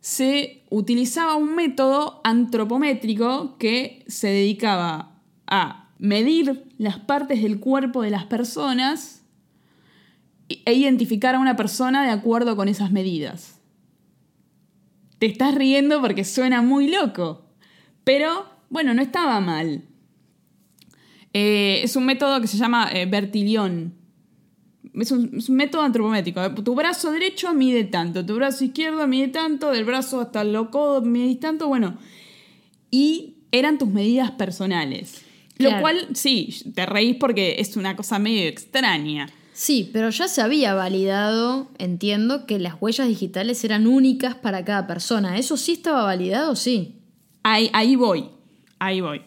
[0.01, 8.11] se utilizaba un método antropométrico que se dedicaba a medir las partes del cuerpo de
[8.11, 9.23] las personas
[10.49, 13.61] e identificar a una persona de acuerdo con esas medidas.
[15.19, 17.44] Te estás riendo porque suena muy loco,
[18.05, 19.83] pero bueno, no estaba mal.
[21.33, 24.05] Eh, es un método que se llama eh, Bertillon
[25.03, 26.55] es un, método antropométrico.
[26.55, 31.03] Tu brazo derecho mide tanto, tu brazo izquierdo mide tanto, del brazo hasta el codo
[31.03, 31.99] mide tanto, bueno.
[32.91, 35.23] Y eran tus medidas personales.
[35.59, 39.29] Lo cual, sí, te reís porque es una cosa medio extraña.
[39.53, 44.89] Sí, pero ya se había validado, entiendo, que las huellas digitales eran únicas para cada
[44.89, 45.39] persona.
[45.39, 46.57] ¿Eso sí estaba validado?
[46.57, 46.97] Sí.
[47.45, 48.31] Ahí, ahí voy,
[48.79, 49.23] ahí voy.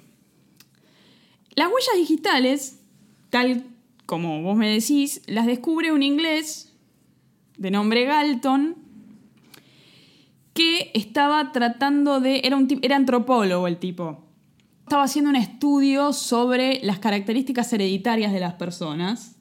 [1.55, 2.83] Las huellas digitales,
[3.29, 3.63] tal
[4.07, 6.73] como vos me decís, las descubre un inglés
[7.57, 8.75] de nombre Galton
[10.53, 12.41] que estaba tratando de...
[12.43, 14.23] Era, un, era antropólogo el tipo.
[14.81, 19.35] Estaba haciendo un estudio sobre las características hereditarias de las personas.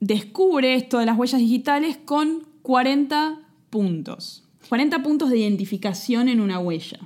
[0.00, 4.48] Descubre esto de las huellas digitales con 40 puntos.
[4.70, 7.00] 40 puntos de identificación en una huella.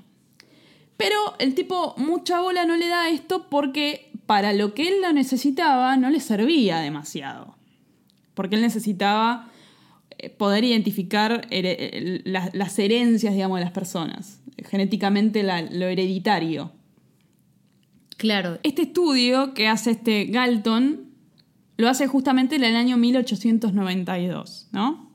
[1.01, 5.15] Pero el tipo mucha bola no le da esto porque para lo que él lo
[5.15, 7.57] necesitaba no le servía demasiado.
[8.35, 9.51] Porque él necesitaba
[10.19, 14.43] eh, poder identificar las, herencias, digamos, de las personas.
[14.59, 16.71] Genéticamente lo hereditario.
[18.19, 18.59] Claro.
[18.63, 21.15] Este estudio que hace este Galton
[21.79, 25.11] lo hace justamente en el año 1892, ¿no?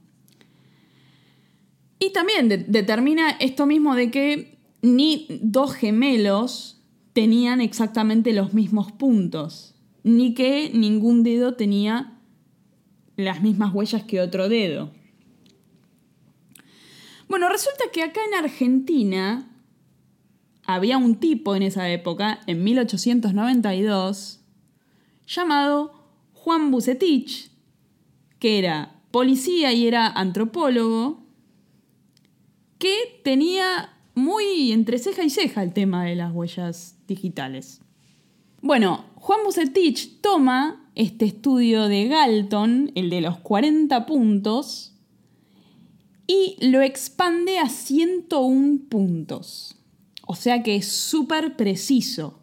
[1.99, 4.54] Y también determina esto mismo de que
[4.85, 6.81] ni dos gemelos
[7.13, 12.19] tenían exactamente los mismos puntos, ni que ningún dedo tenía
[13.15, 14.91] las mismas huellas que otro dedo.
[17.27, 19.49] Bueno, resulta que acá en Argentina
[20.63, 24.41] había un tipo en esa época, en 1892,
[25.27, 25.93] llamado
[26.33, 27.49] Juan Bucetich,
[28.37, 31.23] que era policía y era antropólogo,
[32.77, 37.82] que tenía muy entre ceja y ceja el tema de las huellas digitales.
[38.62, 44.93] Bueno, Juan Bucetich toma este estudio de Galton, el de los 40 puntos,
[46.25, 49.75] y lo expande a 101 puntos.
[50.25, 52.39] O sea que es súper preciso.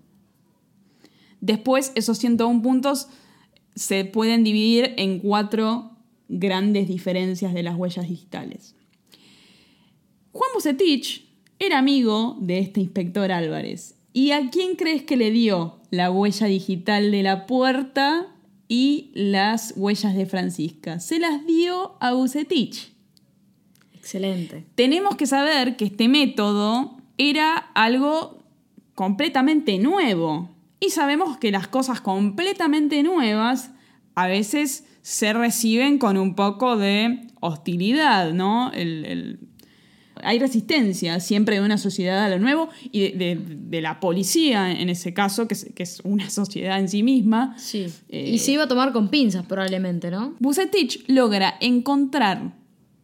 [1.41, 3.09] Después esos 101 puntos
[3.75, 5.97] se pueden dividir en cuatro
[6.29, 8.77] grandes diferencias de las huellas digitales.
[10.31, 11.32] Juan Bucetich
[11.64, 16.46] era amigo de este inspector Álvarez ¿Y a quién crees que le dio la huella
[16.46, 18.27] digital de la puerta
[18.68, 21.01] y las huellas de Francisca?
[21.01, 22.92] Se las dio a Bucetich.
[23.94, 24.66] Excelente.
[24.75, 28.42] Tenemos que saber que este método era algo
[28.94, 30.51] completamente nuevo.
[30.79, 33.70] Y sabemos que las cosas completamente nuevas
[34.14, 38.70] a veces se reciben con un poco de hostilidad, ¿no?
[38.72, 39.38] El, el-
[40.23, 44.71] hay resistencia siempre de una sociedad a lo nuevo y de, de- de la policía
[44.73, 47.55] en ese caso, que es, que es una sociedad en sí misma.
[47.59, 47.87] Sí.
[48.09, 50.35] Eh, y se iba a tomar con pinzas probablemente, ¿no?
[50.39, 52.53] Bucetich logra encontrar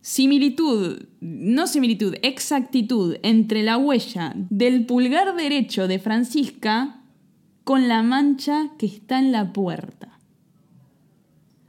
[0.01, 7.01] similitud, no similitud, exactitud entre la huella del pulgar derecho de Francisca
[7.65, 10.19] con la mancha que está en la puerta.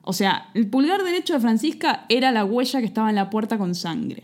[0.02, 3.58] O sea, el pulgar derecho de Francisca era la huella que estaba en la puerta
[3.58, 4.24] con sangre.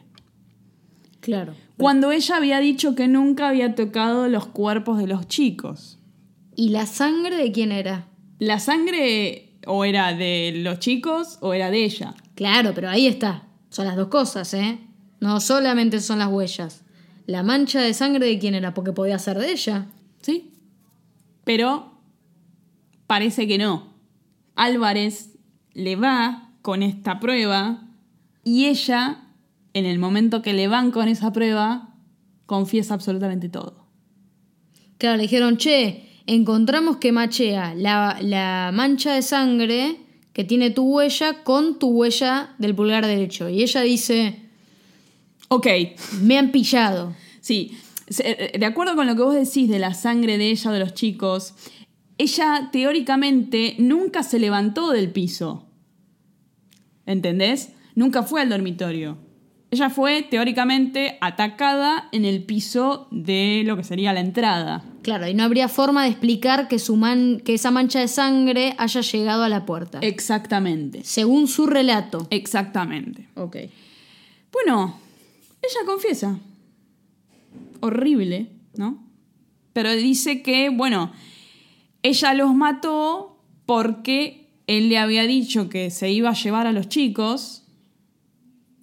[1.25, 1.55] Claro.
[1.77, 5.97] Cuando ella había dicho que nunca había tocado los cuerpos de los chicos.
[6.55, 8.05] ¿Y la sangre de quién era?
[8.37, 12.13] La sangre o era de los chicos o era de ella.
[12.35, 13.47] Claro, pero ahí está.
[13.69, 14.77] Son las dos cosas, ¿eh?
[15.19, 16.83] No solamente son las huellas.
[17.25, 19.87] La mancha de sangre de quién era, porque podía ser de ella.
[20.21, 20.51] ¿Sí?
[21.43, 21.91] Pero
[23.07, 23.95] parece que no.
[24.53, 25.31] Álvarez
[25.73, 27.81] le va con esta prueba
[28.43, 29.23] y ella,
[29.75, 31.93] en el momento que le van con esa prueba,
[32.47, 33.85] confiesa absolutamente todo.
[34.97, 39.97] Claro, le dijeron, che, encontramos que machea la, la mancha de sangre
[40.33, 43.49] que tiene tu huella con tu huella del pulgar derecho.
[43.49, 44.41] Y ella dice,
[45.49, 45.67] Ok,
[46.21, 47.13] me han pillado.
[47.41, 50.73] sí, se- de acuerdo con lo que vos decís de la sangre de ella o
[50.73, 51.53] de los chicos,
[52.17, 55.67] ella teóricamente nunca se levantó del piso.
[57.05, 57.69] ¿Entendés?
[57.93, 59.17] Nunca fue al dormitorio.
[59.75, 64.85] Ella fue teóricamente atacada en el piso de lo que sería la entrada.
[65.01, 68.73] Claro, y no habría forma de explicar que, su man, que esa mancha de sangre
[68.77, 69.99] haya llegado a la puerta.
[69.99, 71.03] Exactamente.
[71.03, 72.25] Según su relato.
[72.29, 73.27] Exactamente.
[73.35, 73.57] Ok.
[74.53, 74.97] Bueno,
[75.61, 76.39] ella confiesa.
[77.81, 79.03] Horrible, ¿no?
[79.73, 81.11] Pero dice que, bueno,
[82.01, 86.87] ella los mató porque él le había dicho que se iba a llevar a los
[86.87, 87.64] chicos.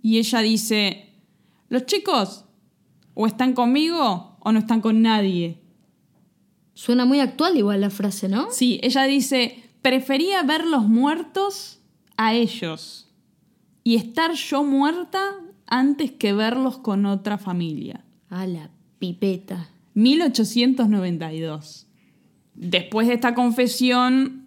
[0.02, 1.14] Y ella dice,
[1.68, 2.44] los chicos
[3.14, 5.62] o están conmigo o no están con nadie.
[6.74, 8.50] Suena muy actual igual la frase, ¿no?
[8.50, 11.80] Sí, ella dice, prefería verlos muertos
[12.16, 13.08] a ellos
[13.84, 15.20] y estar yo muerta
[15.66, 18.04] antes que verlos con otra familia.
[18.28, 19.68] A la pipeta.
[19.94, 21.86] 1892.
[22.54, 24.41] Después de esta confesión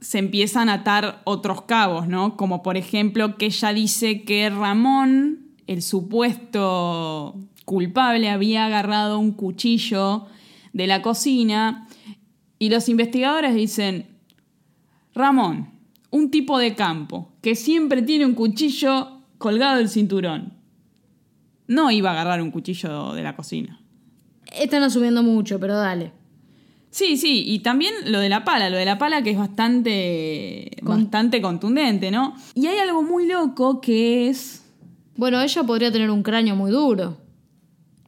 [0.00, 2.36] se empiezan a atar otros cabos, ¿no?
[2.36, 10.26] Como por ejemplo que ella dice que Ramón, el supuesto culpable, había agarrado un cuchillo
[10.72, 11.88] de la cocina
[12.58, 14.06] y los investigadores dicen,
[15.14, 15.70] Ramón,
[16.10, 20.54] un tipo de campo que siempre tiene un cuchillo colgado del cinturón.
[21.66, 23.80] No iba a agarrar un cuchillo de la cocina.
[24.52, 26.12] Están asumiendo mucho, pero dale.
[26.90, 30.70] Sí, sí, y también lo de la pala, lo de la pala que es bastante,
[30.84, 32.34] Con- bastante contundente, ¿no?
[32.54, 34.64] Y hay algo muy loco que es...
[35.16, 37.18] Bueno, ella podría tener un cráneo muy duro.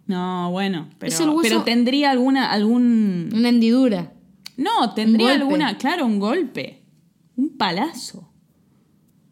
[0.06, 3.30] No, bueno, pero, hueso- pero tendría alguna, algún...
[3.34, 4.12] Una hendidura.
[4.56, 6.82] No, tendría alguna, claro, un golpe,
[7.36, 8.28] un palazo.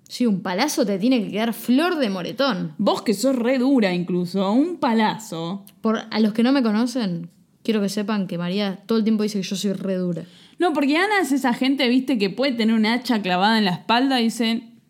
[0.08, 2.74] Sí, un palazo te tiene que quedar flor de moretón.
[2.78, 5.64] Vos que sos re dura incluso, un palazo.
[5.82, 7.30] Por, a los que no me conocen,
[7.68, 10.24] quiero que sepan que María todo el tiempo dice que yo soy re dura.
[10.58, 13.72] No, porque Ana es esa gente, viste, que puede tener un hacha clavada en la
[13.72, 14.80] espalda y dicen,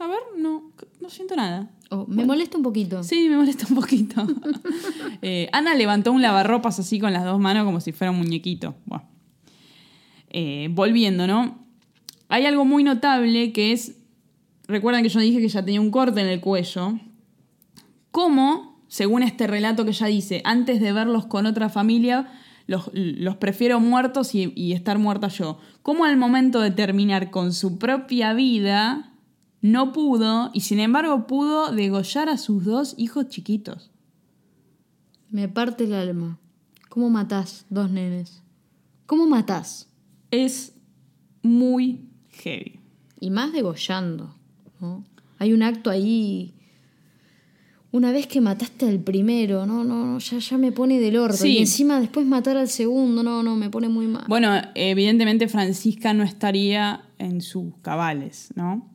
[0.00, 1.70] a ver, no, no siento nada.
[1.90, 3.04] Oh, me molesta un poquito.
[3.04, 4.26] Sí, me molesta un poquito.
[5.22, 8.74] Eh, Ana levantó un lavarropas así con las dos manos como si fuera un muñequito.
[8.86, 9.02] Buah.
[10.30, 11.64] Eh, volviendo, ¿no?
[12.28, 13.96] Hay algo muy notable que es,
[14.66, 16.98] recuerdan que yo dije que ya tenía un corte en el cuello,
[18.10, 22.32] cómo, según este relato que ella dice, antes de verlos con otra familia,
[22.66, 25.58] los, los prefiero muertos y, y estar muerta yo.
[25.82, 29.12] Cómo al momento de terminar con su propia vida,
[29.60, 33.90] no pudo, y sin embargo pudo degollar a sus dos hijos chiquitos.
[35.30, 36.38] Me parte el alma.
[36.88, 38.42] ¿Cómo matás dos nenes?
[39.06, 39.88] ¿Cómo matás?
[40.30, 40.74] Es
[41.42, 42.80] muy heavy.
[43.20, 44.34] Y más degollando.
[44.80, 45.04] ¿no?
[45.38, 46.54] Hay un acto ahí.
[47.90, 51.38] Una vez que mataste al primero, no, no, no, ya, ya me pone del orto.
[51.38, 51.56] Sí.
[51.56, 54.24] Y encima después matar al segundo, no, no, me pone muy mal.
[54.28, 58.90] Bueno, evidentemente Francisca no estaría en sus cabales, ¿no?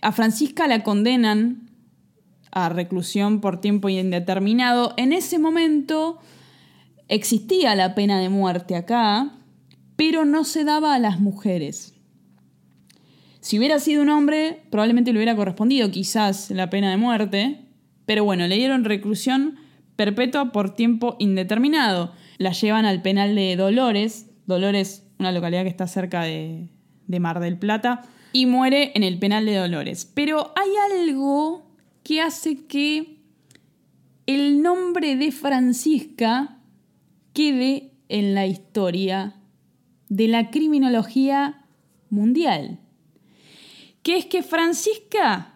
[0.00, 1.70] A Francisca la condenan
[2.50, 4.92] a reclusión por tiempo indeterminado.
[4.96, 6.18] En ese momento
[7.06, 9.32] existía la pena de muerte acá,
[9.94, 11.94] pero no se daba a las mujeres.
[13.40, 17.60] Si hubiera sido un hombre, probablemente le hubiera correspondido quizás la pena de muerte,
[18.06, 19.56] pero bueno, le dieron reclusión
[19.96, 22.12] perpetua por tiempo indeterminado.
[22.38, 26.68] La llevan al penal de Dolores, Dolores, una localidad que está cerca de,
[27.06, 30.10] de Mar del Plata, y muere en el penal de Dolores.
[30.14, 31.70] Pero hay algo
[32.02, 33.18] que hace que
[34.26, 36.58] el nombre de Francisca
[37.32, 39.36] quede en la historia
[40.08, 41.64] de la criminología
[42.10, 42.78] mundial.
[44.02, 45.51] Que es que Francisca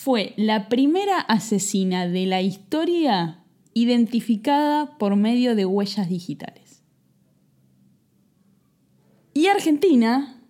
[0.00, 3.42] fue la primera asesina de la historia
[3.74, 6.84] identificada por medio de huellas digitales.
[9.34, 10.40] Y Argentina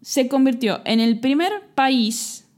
[0.00, 2.48] se convirtió en el primer país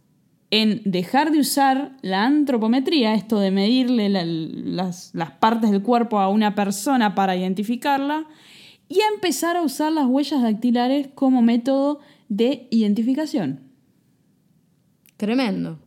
[0.51, 6.55] en dejar de usar la antropometría, esto de medirle las, partes del cuerpo a una
[6.55, 8.27] persona para identificarla,
[8.91, 13.71] y a empezar a usar las huellas dactilares como método de identificación.
[15.16, 15.79] Tremendo.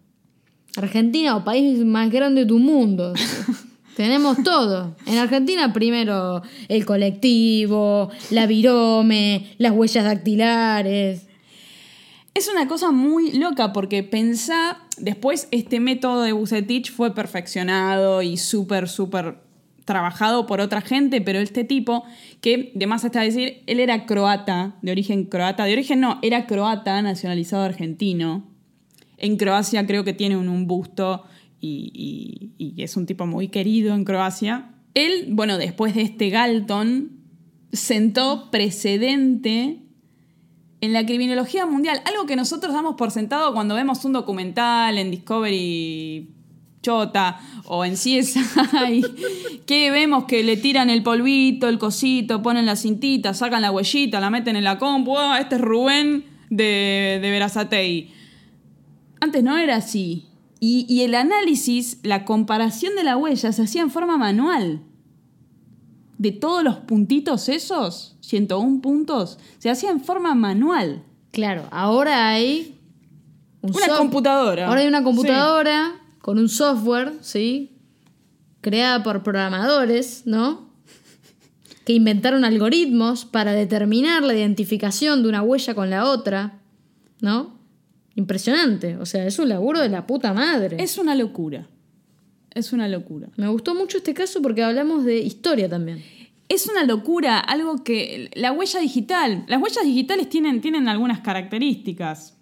[0.78, 3.14] Argentina, o país más grande de tu mundo.
[3.96, 4.96] Tenemos todo.
[5.06, 11.28] En Argentina primero el colectivo, la virome, las huellas dactilares.
[12.34, 18.38] Es una cosa muy loca porque pensá, después este método de Bucetich fue perfeccionado y
[18.38, 19.38] súper, súper
[19.86, 22.04] trabajado por otra gente, pero este tipo,
[22.42, 26.48] que de más está decir, él era croata, de origen croata, de origen no, era
[26.48, 28.53] croata, nacionalizado argentino.
[29.24, 31.24] En Croacia creo que tiene un, busto
[31.62, 34.74] y, y, es un tipo muy querido en Croacia.
[34.96, 37.10] Él, bueno, después de este Galton,
[37.72, 39.80] sentó precedente
[40.82, 45.10] en la criminología mundial, algo que nosotros damos por sentado cuando vemos un documental en
[45.10, 46.28] Discovery
[46.82, 49.06] Chota o en CSI,
[49.66, 54.20] que vemos que le tiran el polvito, el cosito, ponen la cintita, sacan la huellita,
[54.20, 58.23] la meten en la compu, ah, este es Rubén de, de Verazatei.
[59.24, 60.28] Antes no era así.
[60.60, 64.82] Y, y el análisis, la comparación de la huella se hacía en forma manual
[66.24, 71.04] de todos los puntitos esos, 101 puntos, se hacía en forma manual.
[71.32, 72.80] Claro, ahora hay...
[73.62, 74.68] una computadora.
[74.68, 77.78] Ahora hay una computadora con un software, ¿sí?
[78.62, 80.70] Creada por programadores, ¿no?
[81.84, 86.62] Que inventaron algoritmos para determinar la identificación de una huella con la otra,
[87.20, 87.60] ¿no?
[88.16, 90.78] Impresionante, o sea, es un laburo de la puta madre.
[90.80, 91.68] Es una locura.
[92.51, 93.30] Es una locura.
[93.36, 96.03] Me gustó mucho este caso porque hablamos de historia también.
[96.49, 98.30] Es una locura, algo que.
[98.36, 99.45] La huella digital.
[99.47, 102.38] Las huellas digitales tienen, tienen algunas características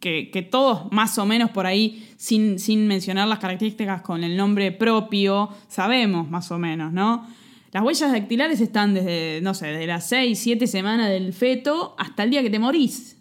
[0.00, 4.70] que, todos, más o menos por ahí, sin, sin mencionar las características con el nombre
[4.70, 7.26] propio, sabemos más o menos, ¿no?
[7.72, 12.22] Las huellas dactilares están desde, no sé, desde las 6, 7 semanas del feto hasta
[12.22, 13.18] el día que te morís.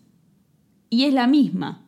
[0.90, 1.87] Y es la misma.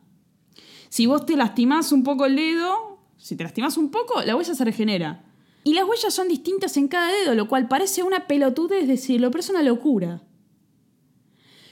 [0.90, 4.54] Si vos te lastimás un poco el dedo, si te lastimas un poco, la huella
[4.54, 5.22] se regenera.
[5.62, 9.40] Y las huellas son distintas en cada dedo, lo cual parece una pelotudez decirlo, pero
[9.40, 10.20] es una locura.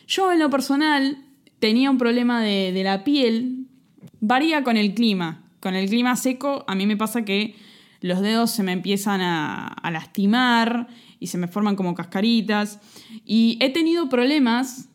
[0.06, 1.24] Yo en lo personal
[1.58, 3.66] tenía un problema de, la piel,
[4.20, 5.50] varía con el clima.
[5.58, 7.56] Con el clima seco a mí me pasa que
[8.00, 10.86] los dedos se me empiezan a lastimar
[11.18, 12.78] y se me forman como cascaritas.
[13.24, 14.88] Y he tenido problemas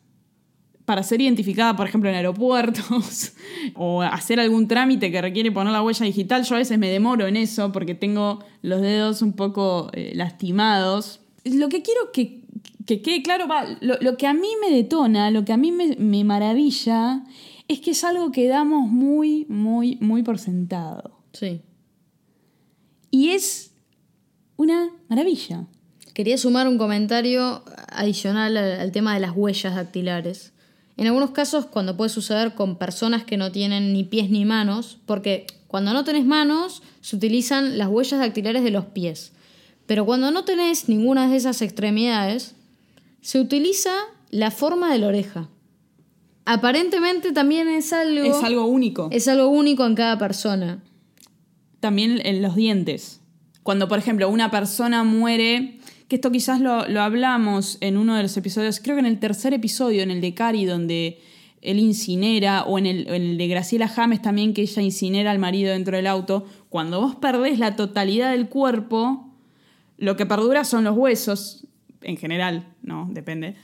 [0.84, 3.32] para ser identificada, por ejemplo, en aeropuertos
[3.74, 7.26] o hacer algún trámite que requiere poner la huella digital, yo a veces me demoro
[7.26, 11.20] en eso porque tengo los dedos un poco eh, lastimados.
[11.44, 12.42] Lo que quiero que,
[12.86, 13.46] quede claro,
[13.80, 17.24] lo, que a mí me detona, lo que a mí me, me maravilla,
[17.68, 21.18] es que es algo que damos muy, muy, muy por sentado.
[21.32, 21.62] Sí.
[23.10, 23.72] Y es
[24.56, 25.66] una maravilla.
[26.12, 30.53] Quería sumar un comentario adicional al tema de las huellas dactilares.
[30.96, 34.98] En algunos casos, cuando puede suceder con personas que no tienen ni pies ni manos,
[35.06, 39.32] porque cuando no tenés manos, se utilizan las huellas dactilares de los pies.
[39.86, 42.54] Pero cuando no tenés ninguna de esas extremidades,
[43.20, 43.92] se utiliza
[44.30, 45.48] la forma de la oreja.
[46.44, 48.24] Aparentemente también es algo.
[48.24, 49.08] Es algo único.
[49.10, 50.82] Es algo único en cada persona.
[51.80, 53.20] También en los dientes.
[53.62, 55.80] Cuando, por ejemplo, una persona muere
[56.14, 59.52] que esto quizás lo, hablamos en uno de los episodios, creo que en el tercer
[59.52, 61.18] episodio, en el de Cari, donde
[61.60, 65.96] él incinera, o en el, de Graciela James también, que ella incinera al marido dentro
[65.96, 69.28] del auto, cuando vos perdés la totalidad del cuerpo,
[69.98, 71.66] lo que perdura son los huesos,
[72.02, 73.56] en general, no, depende.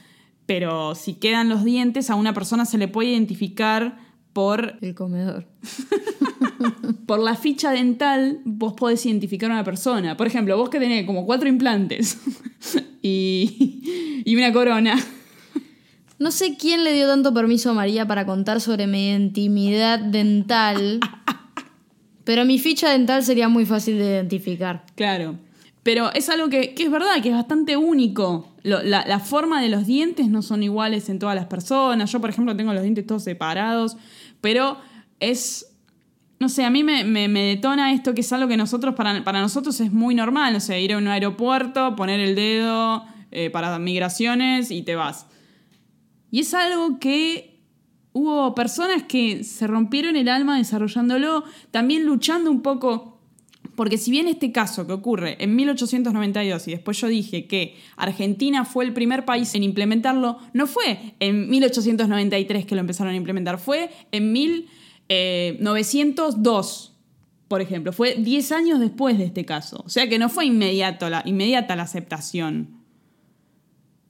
[0.45, 3.97] Pero si quedan los dientes, a una persona se le puede identificar
[4.33, 4.77] por...
[4.81, 5.47] El comedor.
[7.05, 10.17] por la ficha dental vos podés identificar a una persona.
[10.17, 12.17] Por ejemplo, vos que tenés como cuatro implantes
[13.01, 14.95] y, y una corona.
[16.19, 20.99] No sé quién le dio tanto permiso a María para contar sobre mi intimidad dental.
[22.23, 24.85] Pero mi ficha dental sería muy fácil de identificar.
[24.95, 25.35] Claro.
[25.83, 28.47] Pero es algo que, que es verdad, que es bastante único.
[28.61, 32.11] Lo- la, la forma de los dientes no son iguales en todas las personas.
[32.11, 33.97] Yo, por ejemplo, tengo los dientes todos separados.
[34.41, 34.77] Pero
[35.19, 35.70] es.
[36.41, 39.23] No sé, a mí me, me- me detona esto que es algo que nosotros, para,
[39.23, 40.53] para nosotros es muy normal.
[40.53, 45.27] No sé, ir a un aeropuerto, poner el dedo eh, para migraciones y te vas.
[46.31, 47.59] Y es algo que
[48.13, 53.19] hubo personas que se rompieron el alma desarrollándolo, también luchando un poco,
[53.75, 58.65] porque si bien este caso que ocurre en 1892 y después yo dije que Argentina
[58.65, 63.59] fue el primer país en implementarlo, no fue en 1893 que lo empezaron a implementar,
[63.59, 64.31] fue en
[65.09, 66.87] 1902.
[67.47, 69.81] Por ejemplo, fue 10 años después de este caso.
[69.85, 72.79] O sea que no fue inmediato la, inmediata la aceptación.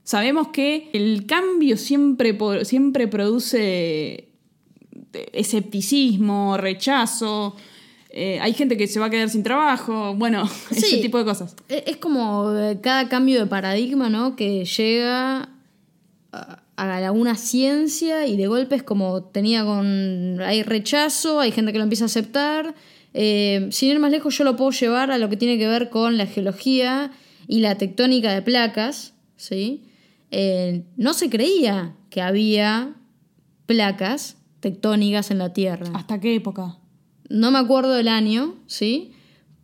[0.04, 4.30] Sabemos que el cambio siempre, siempre produce
[5.34, 7.56] escepticismo, rechazo.
[8.10, 10.14] eh, hay gente que se va a quedar sin trabajo.
[10.16, 11.56] Bueno, ese tipo de cosas.
[11.70, 14.36] E- Es como eh, cada cambio de paradigma, ¿no?
[14.36, 15.50] Que llega
[16.32, 20.42] a, a una ciencia y de golpe es como tenía con...
[20.42, 22.74] Hay rechazo, hay gente que lo empieza a aceptar.
[23.14, 25.90] Eh, sin ir más lejos, yo lo puedo llevar a lo que tiene que ver
[25.90, 27.12] con la geología
[27.48, 29.84] y la tectónica de placas, ¿sí?
[30.32, 32.96] Eh, no se creía que había
[33.68, 35.88] placas tectónicas en la Tierra.
[35.94, 36.78] ¿Hasta qué época?
[37.30, 39.12] No me acuerdo del año, ¿sí?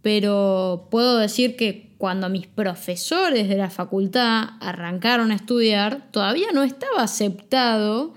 [0.02, 6.64] Pero puedo decir que cuando mis profesores de la facultad arrancaron a estudiar, todavía no
[6.64, 8.14] estaba aceptado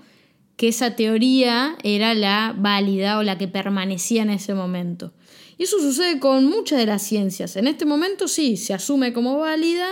[0.55, 5.11] que esa teoría era la válida o la que permanecía en ese momento.
[5.57, 7.55] Y eso sucede con muchas de las ciencias.
[7.55, 9.87] En este momento sí, se asume como válida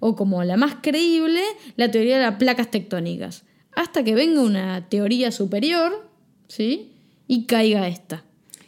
[0.00, 1.42] o como la más creíble
[1.76, 3.44] la teoría de las placas tectónicas.
[3.74, 6.08] Hasta que venga una teoría superior,
[6.48, 6.92] ¿sí?
[7.26, 8.24] Y caiga esta.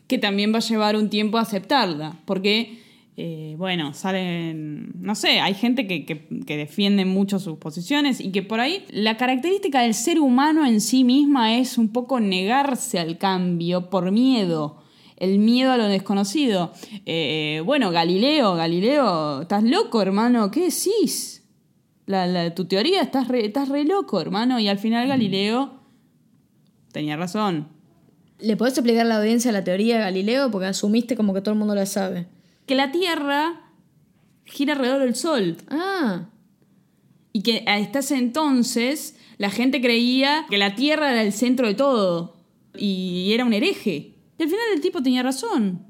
[0.09, 2.18] Que también va a llevar un tiempo a aceptarla.
[2.24, 2.83] Porque,
[3.17, 4.93] eh, bueno, salen.
[5.01, 8.85] No sé, hay gente que, que, que defiende mucho sus posiciones y que por ahí
[8.91, 14.11] la característica del ser humano en sí misma es un poco negarse al cambio por
[14.11, 14.83] miedo.
[15.17, 16.73] El miedo a lo desconocido.
[17.07, 21.43] Eh, bueno, Galileo, Galileo, estás loco, hermano, ¿qué decís?
[22.05, 24.61] La, la- tu teoría, estás re, estás re loco, hermano.
[24.61, 25.81] Y al final Galileo
[26.93, 27.69] tenía razón.
[28.39, 30.51] ¿Le podés explicar a la audiencia la teoría de Galileo?
[30.51, 32.27] Porque asumiste como que todo el mundo la sabe.
[32.67, 33.61] Que la Tierra
[34.45, 35.57] gira alrededor del Sol.
[35.69, 36.29] Ah,
[37.33, 41.75] Y que hasta ese entonces la gente creía que la Tierra era el centro de
[41.75, 42.37] todo.
[42.79, 44.14] Y era un hereje.
[44.39, 45.85] Y al final el tipo tenía razón.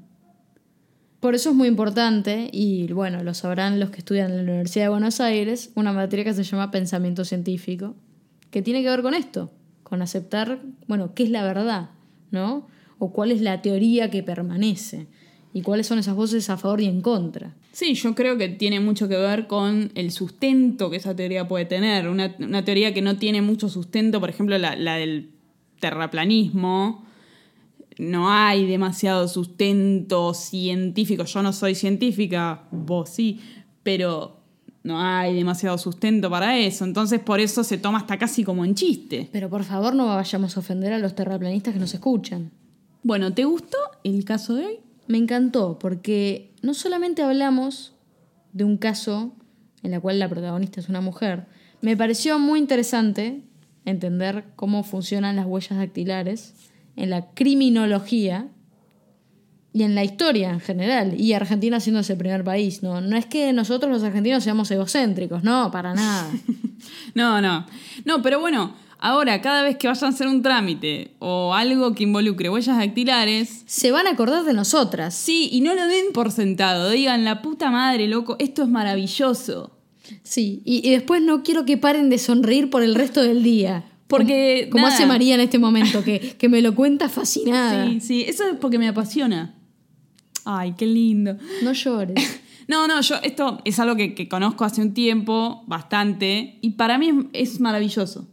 [1.19, 4.85] por eso es muy importante, y bueno, lo sabrán los que estudian en la Universidad
[4.85, 7.95] de Buenos Aires, una materia que se llama pensamiento científico,
[8.51, 9.51] que tiene que ver con esto,
[9.83, 11.89] con aceptar, bueno, qué es la verdad,
[12.31, 12.67] ¿no?
[12.99, 15.07] O cuál es la teoría que permanece,
[15.57, 17.55] y cuáles son esas voces a favor y en contra.
[17.71, 21.65] Sí, yo creo que tiene mucho que ver con el sustento que esa teoría puede
[21.65, 22.07] tener.
[22.09, 25.31] Una, una teoría que no tiene mucho sustento, por ejemplo, la, la del
[25.79, 27.07] terraplanismo.
[27.97, 31.23] No hay demasiado sustento científico.
[31.23, 33.39] Yo no soy científica, vos sí,
[33.81, 34.37] pero
[34.83, 36.85] no hay demasiado sustento para eso.
[36.85, 39.27] Entonces, por eso se toma hasta casi como en chiste.
[39.31, 42.51] Pero por favor no vayamos a ofender a los terraplanistas que nos escuchan.
[43.01, 44.79] Bueno, ¿te gustó el caso de hoy?
[45.07, 47.93] Me encantó porque no solamente hablamos
[48.53, 49.33] de un caso
[49.83, 51.45] en el cual la protagonista es una mujer,
[51.81, 53.43] me pareció muy interesante
[53.85, 56.53] entender cómo funcionan las huellas dactilares
[56.95, 58.47] en la criminología
[59.73, 62.81] y en la historia en general, y Argentina siendo ese primer país.
[62.81, 66.29] No, no es que nosotros los argentinos seamos egocéntricos, no, para nada.
[67.15, 67.65] No, no.
[68.05, 72.03] No, pero bueno, ahora cada vez que vayan a hacer un trámite o algo que
[72.03, 75.13] involucre huellas dactilares, Se van a acordar de nosotras.
[75.15, 76.89] sí, y no lo den por sentado.
[76.89, 79.71] Digan, la puta madre, loco, esto es maravilloso.
[80.23, 83.83] Sí, y, y después no quiero que paren de sonreír por el resto del día.
[84.07, 87.85] Porque, Como hace María en este momento, que, que me lo cuenta fascinada.
[87.89, 89.53] Sí, sí, eso es porque me apasiona.
[90.45, 91.37] Ay, qué lindo.
[91.63, 92.41] No llores.
[92.69, 96.97] No, no, yo esto es algo que, que conozco hace un tiempo, bastante, y para
[96.97, 98.27] mí es, es maravilloso.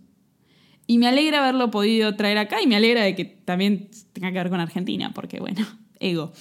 [0.86, 4.38] Y me alegra haberlo podido traer acá y me alegra de que también tenga que
[4.38, 5.66] ver con Argentina, porque bueno,
[6.00, 6.32] ego.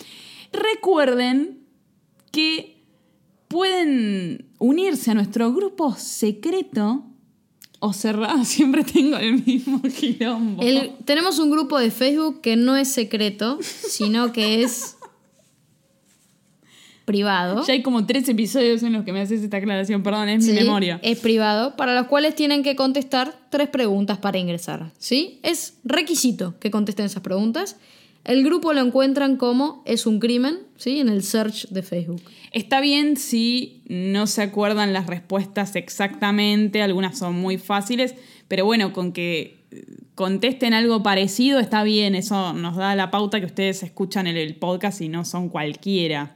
[0.52, 1.60] Recuerden
[2.32, 2.84] que
[3.48, 7.06] pueden unirse a nuestro grupo secreto
[7.80, 10.64] o cerrado, siempre tengo el mismo quilombo.
[11.06, 14.93] Tenemos un grupo de Facebook que no es secreto, sino que es
[17.06, 17.66] privado.
[17.66, 20.54] Ya hay como tres episodios en los que me haces esta aclaración, perdón, es mi
[20.54, 21.00] memoria.
[21.04, 24.92] Es privado, para los cuales tienen que contestar tres preguntas para ingresar.
[24.98, 25.40] ¿Sí?
[25.44, 27.78] Es requisito que contesten esas preguntas.
[28.24, 31.00] El grupo lo encuentran como Es un crimen, ¿sí?
[31.00, 32.22] En el search de Facebook.
[32.52, 38.16] Está bien si no se acuerdan las respuestas exactamente, algunas son muy fáciles,
[38.48, 39.64] pero bueno, con que
[40.16, 44.56] contesten algo parecido está bien, eso nos da la pauta que ustedes escuchan en el
[44.56, 46.36] podcast y no son cualquiera.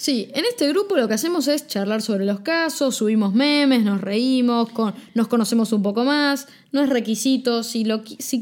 [0.00, 4.00] Sí, en este grupo lo que hacemos es charlar sobre los casos, subimos memes, nos
[4.00, 4.70] reímos,
[5.12, 7.84] nos conocemos un poco más, no es requisito, si,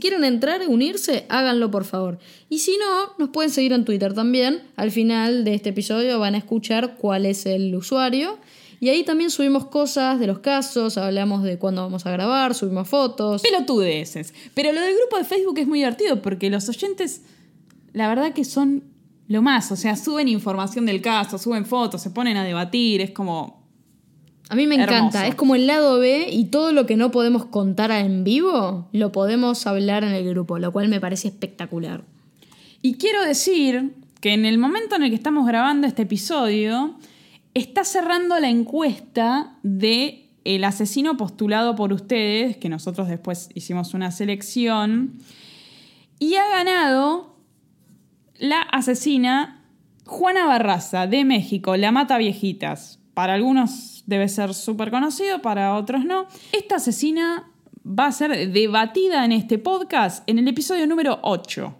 [0.01, 2.21] quieren entrar unirse, háganlo por favor.
[2.49, 6.37] Y si no, nos pueden seguir en Twitter también, al final de este episodio van
[6.37, 8.39] a escuchar cuál es el usuario.
[8.79, 12.87] Y ahí también subimos cosas de los casos, hablamos de cuándo vamos a grabar, subimos
[12.87, 13.43] fotos.
[13.43, 14.33] Pelotudeces.
[14.55, 17.23] Pero lo del grupo de Facebook es muy divertido porque los oyentes,
[17.95, 18.85] la verdad que son
[19.29, 19.70] lo más.
[19.70, 23.59] O sea, suben información del caso, suben fotos, se ponen a debatir, es como...
[24.51, 27.45] A mí me encanta, es como el lado B y todo lo que no podemos
[27.45, 32.03] contar en vivo lo podemos hablar en el grupo, lo cual me parece espectacular.
[32.81, 36.97] Y quiero decir que en el momento en el que estamos grabando este episodio,
[37.53, 44.11] está cerrando la encuesta de el asesino postulado por ustedes, que nosotros después hicimos una
[44.11, 45.18] selección,
[46.18, 47.38] y ha ganado
[48.39, 49.64] la asesina
[50.07, 53.01] Juana Barraza de México, la mata viejitas.
[53.14, 56.26] Para algunos debe ser súper conocido, para otros no.
[56.53, 57.51] Esta asesina
[57.84, 61.74] va a ser debatida en este podcast en el episodio número 8.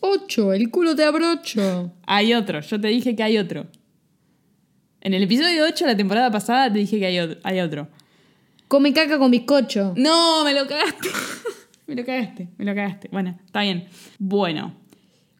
[0.00, 1.92] 8, el culo te abrocho.
[2.06, 3.66] Hay otro, yo te dije que hay otro.
[5.00, 7.88] En el episodio 8 de la temporada pasada te dije que hay, hay otro.
[8.68, 9.94] Come caca con bizcocho.
[9.96, 11.08] No, me lo cagaste.
[11.86, 13.08] me lo cagaste, me lo cagaste.
[13.10, 13.88] Bueno, está bien.
[14.18, 14.74] Bueno,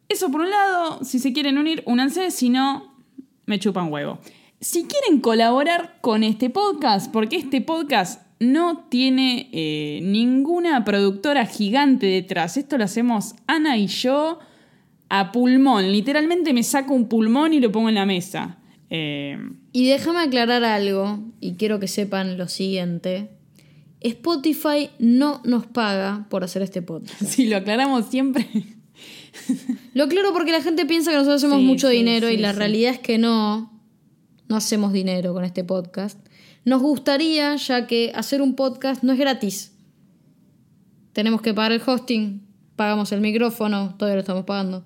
[0.08, 2.94] eso por un lado, si se quieren unir, únanse, si no,
[3.46, 4.18] me chupan huevo.
[4.60, 12.06] Si quieren colaborar con este podcast, porque este podcast no tiene eh, ninguna productora gigante
[12.06, 14.38] detrás, esto lo hacemos Ana y yo
[15.08, 18.58] a pulmón, literalmente me saco un pulmón y lo pongo en la mesa.
[18.90, 19.38] Eh,
[19.72, 23.30] y déjame aclarar algo, y quiero que sepan lo siguiente.
[24.00, 27.22] Spotify no nos paga por hacer este podcast.
[27.26, 28.46] Si lo aclaramos siempre.
[29.94, 32.98] Lo claro porque la gente piensa que nosotros hacemos mucho dinero y la realidad es
[32.98, 33.72] que no.
[34.48, 36.18] No hacemos dinero con este podcast.
[36.64, 39.72] Nos gustaría, ya que hacer un podcast no es gratis.
[41.12, 42.42] Tenemos que pagar el hosting,
[42.76, 44.84] pagamos el micrófono, todavía lo estamos pagando.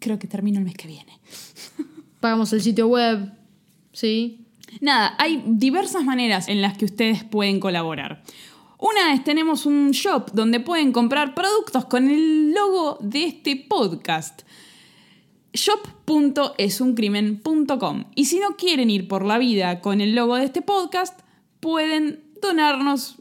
[0.00, 1.20] Creo que termino el mes que viene.
[2.20, 3.32] Pagamos el sitio web,
[3.92, 4.46] ¿sí?
[4.80, 8.22] Nada, hay diversas maneras en las que ustedes pueden colaborar.
[8.82, 14.42] Una es tenemos un shop donde pueden comprar productos con el logo de este podcast
[15.52, 18.04] shop.esuncrimen.com.
[18.16, 21.20] Y si no quieren ir por la vida con el logo de este podcast,
[21.60, 23.18] pueden donarnos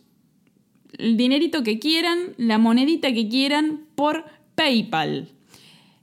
[0.98, 5.30] el dinerito que quieran, la monedita que quieran por PayPal.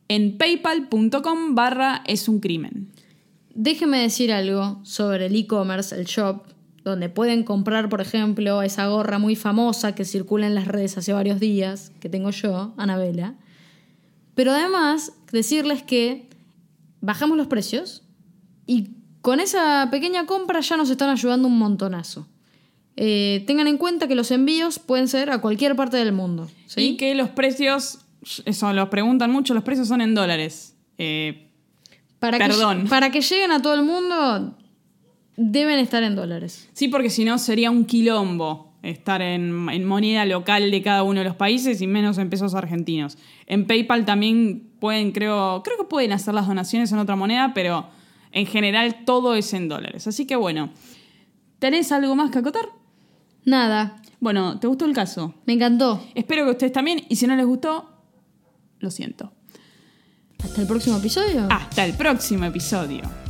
[0.07, 2.93] En paypal.com barra es un crimen.
[3.57, 6.45] Déjeme decir algo sobre el e-commerce, el shop
[6.89, 11.12] donde pueden comprar, por ejemplo, esa gorra muy famosa que circula en las redes hace
[11.12, 13.34] varios días, que tengo yo, Anabela.
[14.34, 16.28] Pero además, decirles que
[17.01, 18.03] bajamos los precios
[18.66, 18.91] y
[19.22, 22.26] con esa pequeña compra ya nos están ayudando un montonazo.
[22.97, 26.51] Eh, tengan en cuenta que los envíos pueden ser a cualquier parte del mundo.
[26.76, 28.01] Y que los precios,
[28.45, 30.74] eso los preguntan mucho, los precios son en dólares.
[30.99, 31.49] Eh,
[32.18, 32.89] para perdón.
[32.89, 34.57] para que lleguen a todo el mundo,
[35.41, 36.68] Deben estar en dólares.
[36.72, 39.53] Sí, porque si no sería un quilombo estar en,
[39.84, 43.18] moneda local de cada uno de los países y menos en pesos argentinos.
[43.47, 47.89] En PayPal también pueden, creo, creo que pueden hacer las donaciones en otra moneda, pero
[48.32, 50.09] en general todo es en dólares.
[50.09, 50.70] Así que bueno,
[51.61, 52.70] ¿tenés algo más que acotar?
[53.45, 54.03] Nada.
[54.18, 55.34] Bueno, ¿te gustó el caso?
[55.47, 56.05] Me encantó.
[56.16, 57.93] Espero que ustedes también, y si no les gustó,
[58.80, 59.32] lo siento.
[60.43, 61.47] ¿Hasta el próximo episodio?
[61.49, 63.28] Hasta el próximo episodio.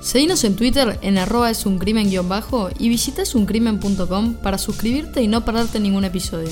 [0.00, 5.28] Seguinos en Twitter en arroba es un crimen bajo y visita esuncrimen.com para suscribirte y
[5.28, 6.50] no perderte ningún episodio.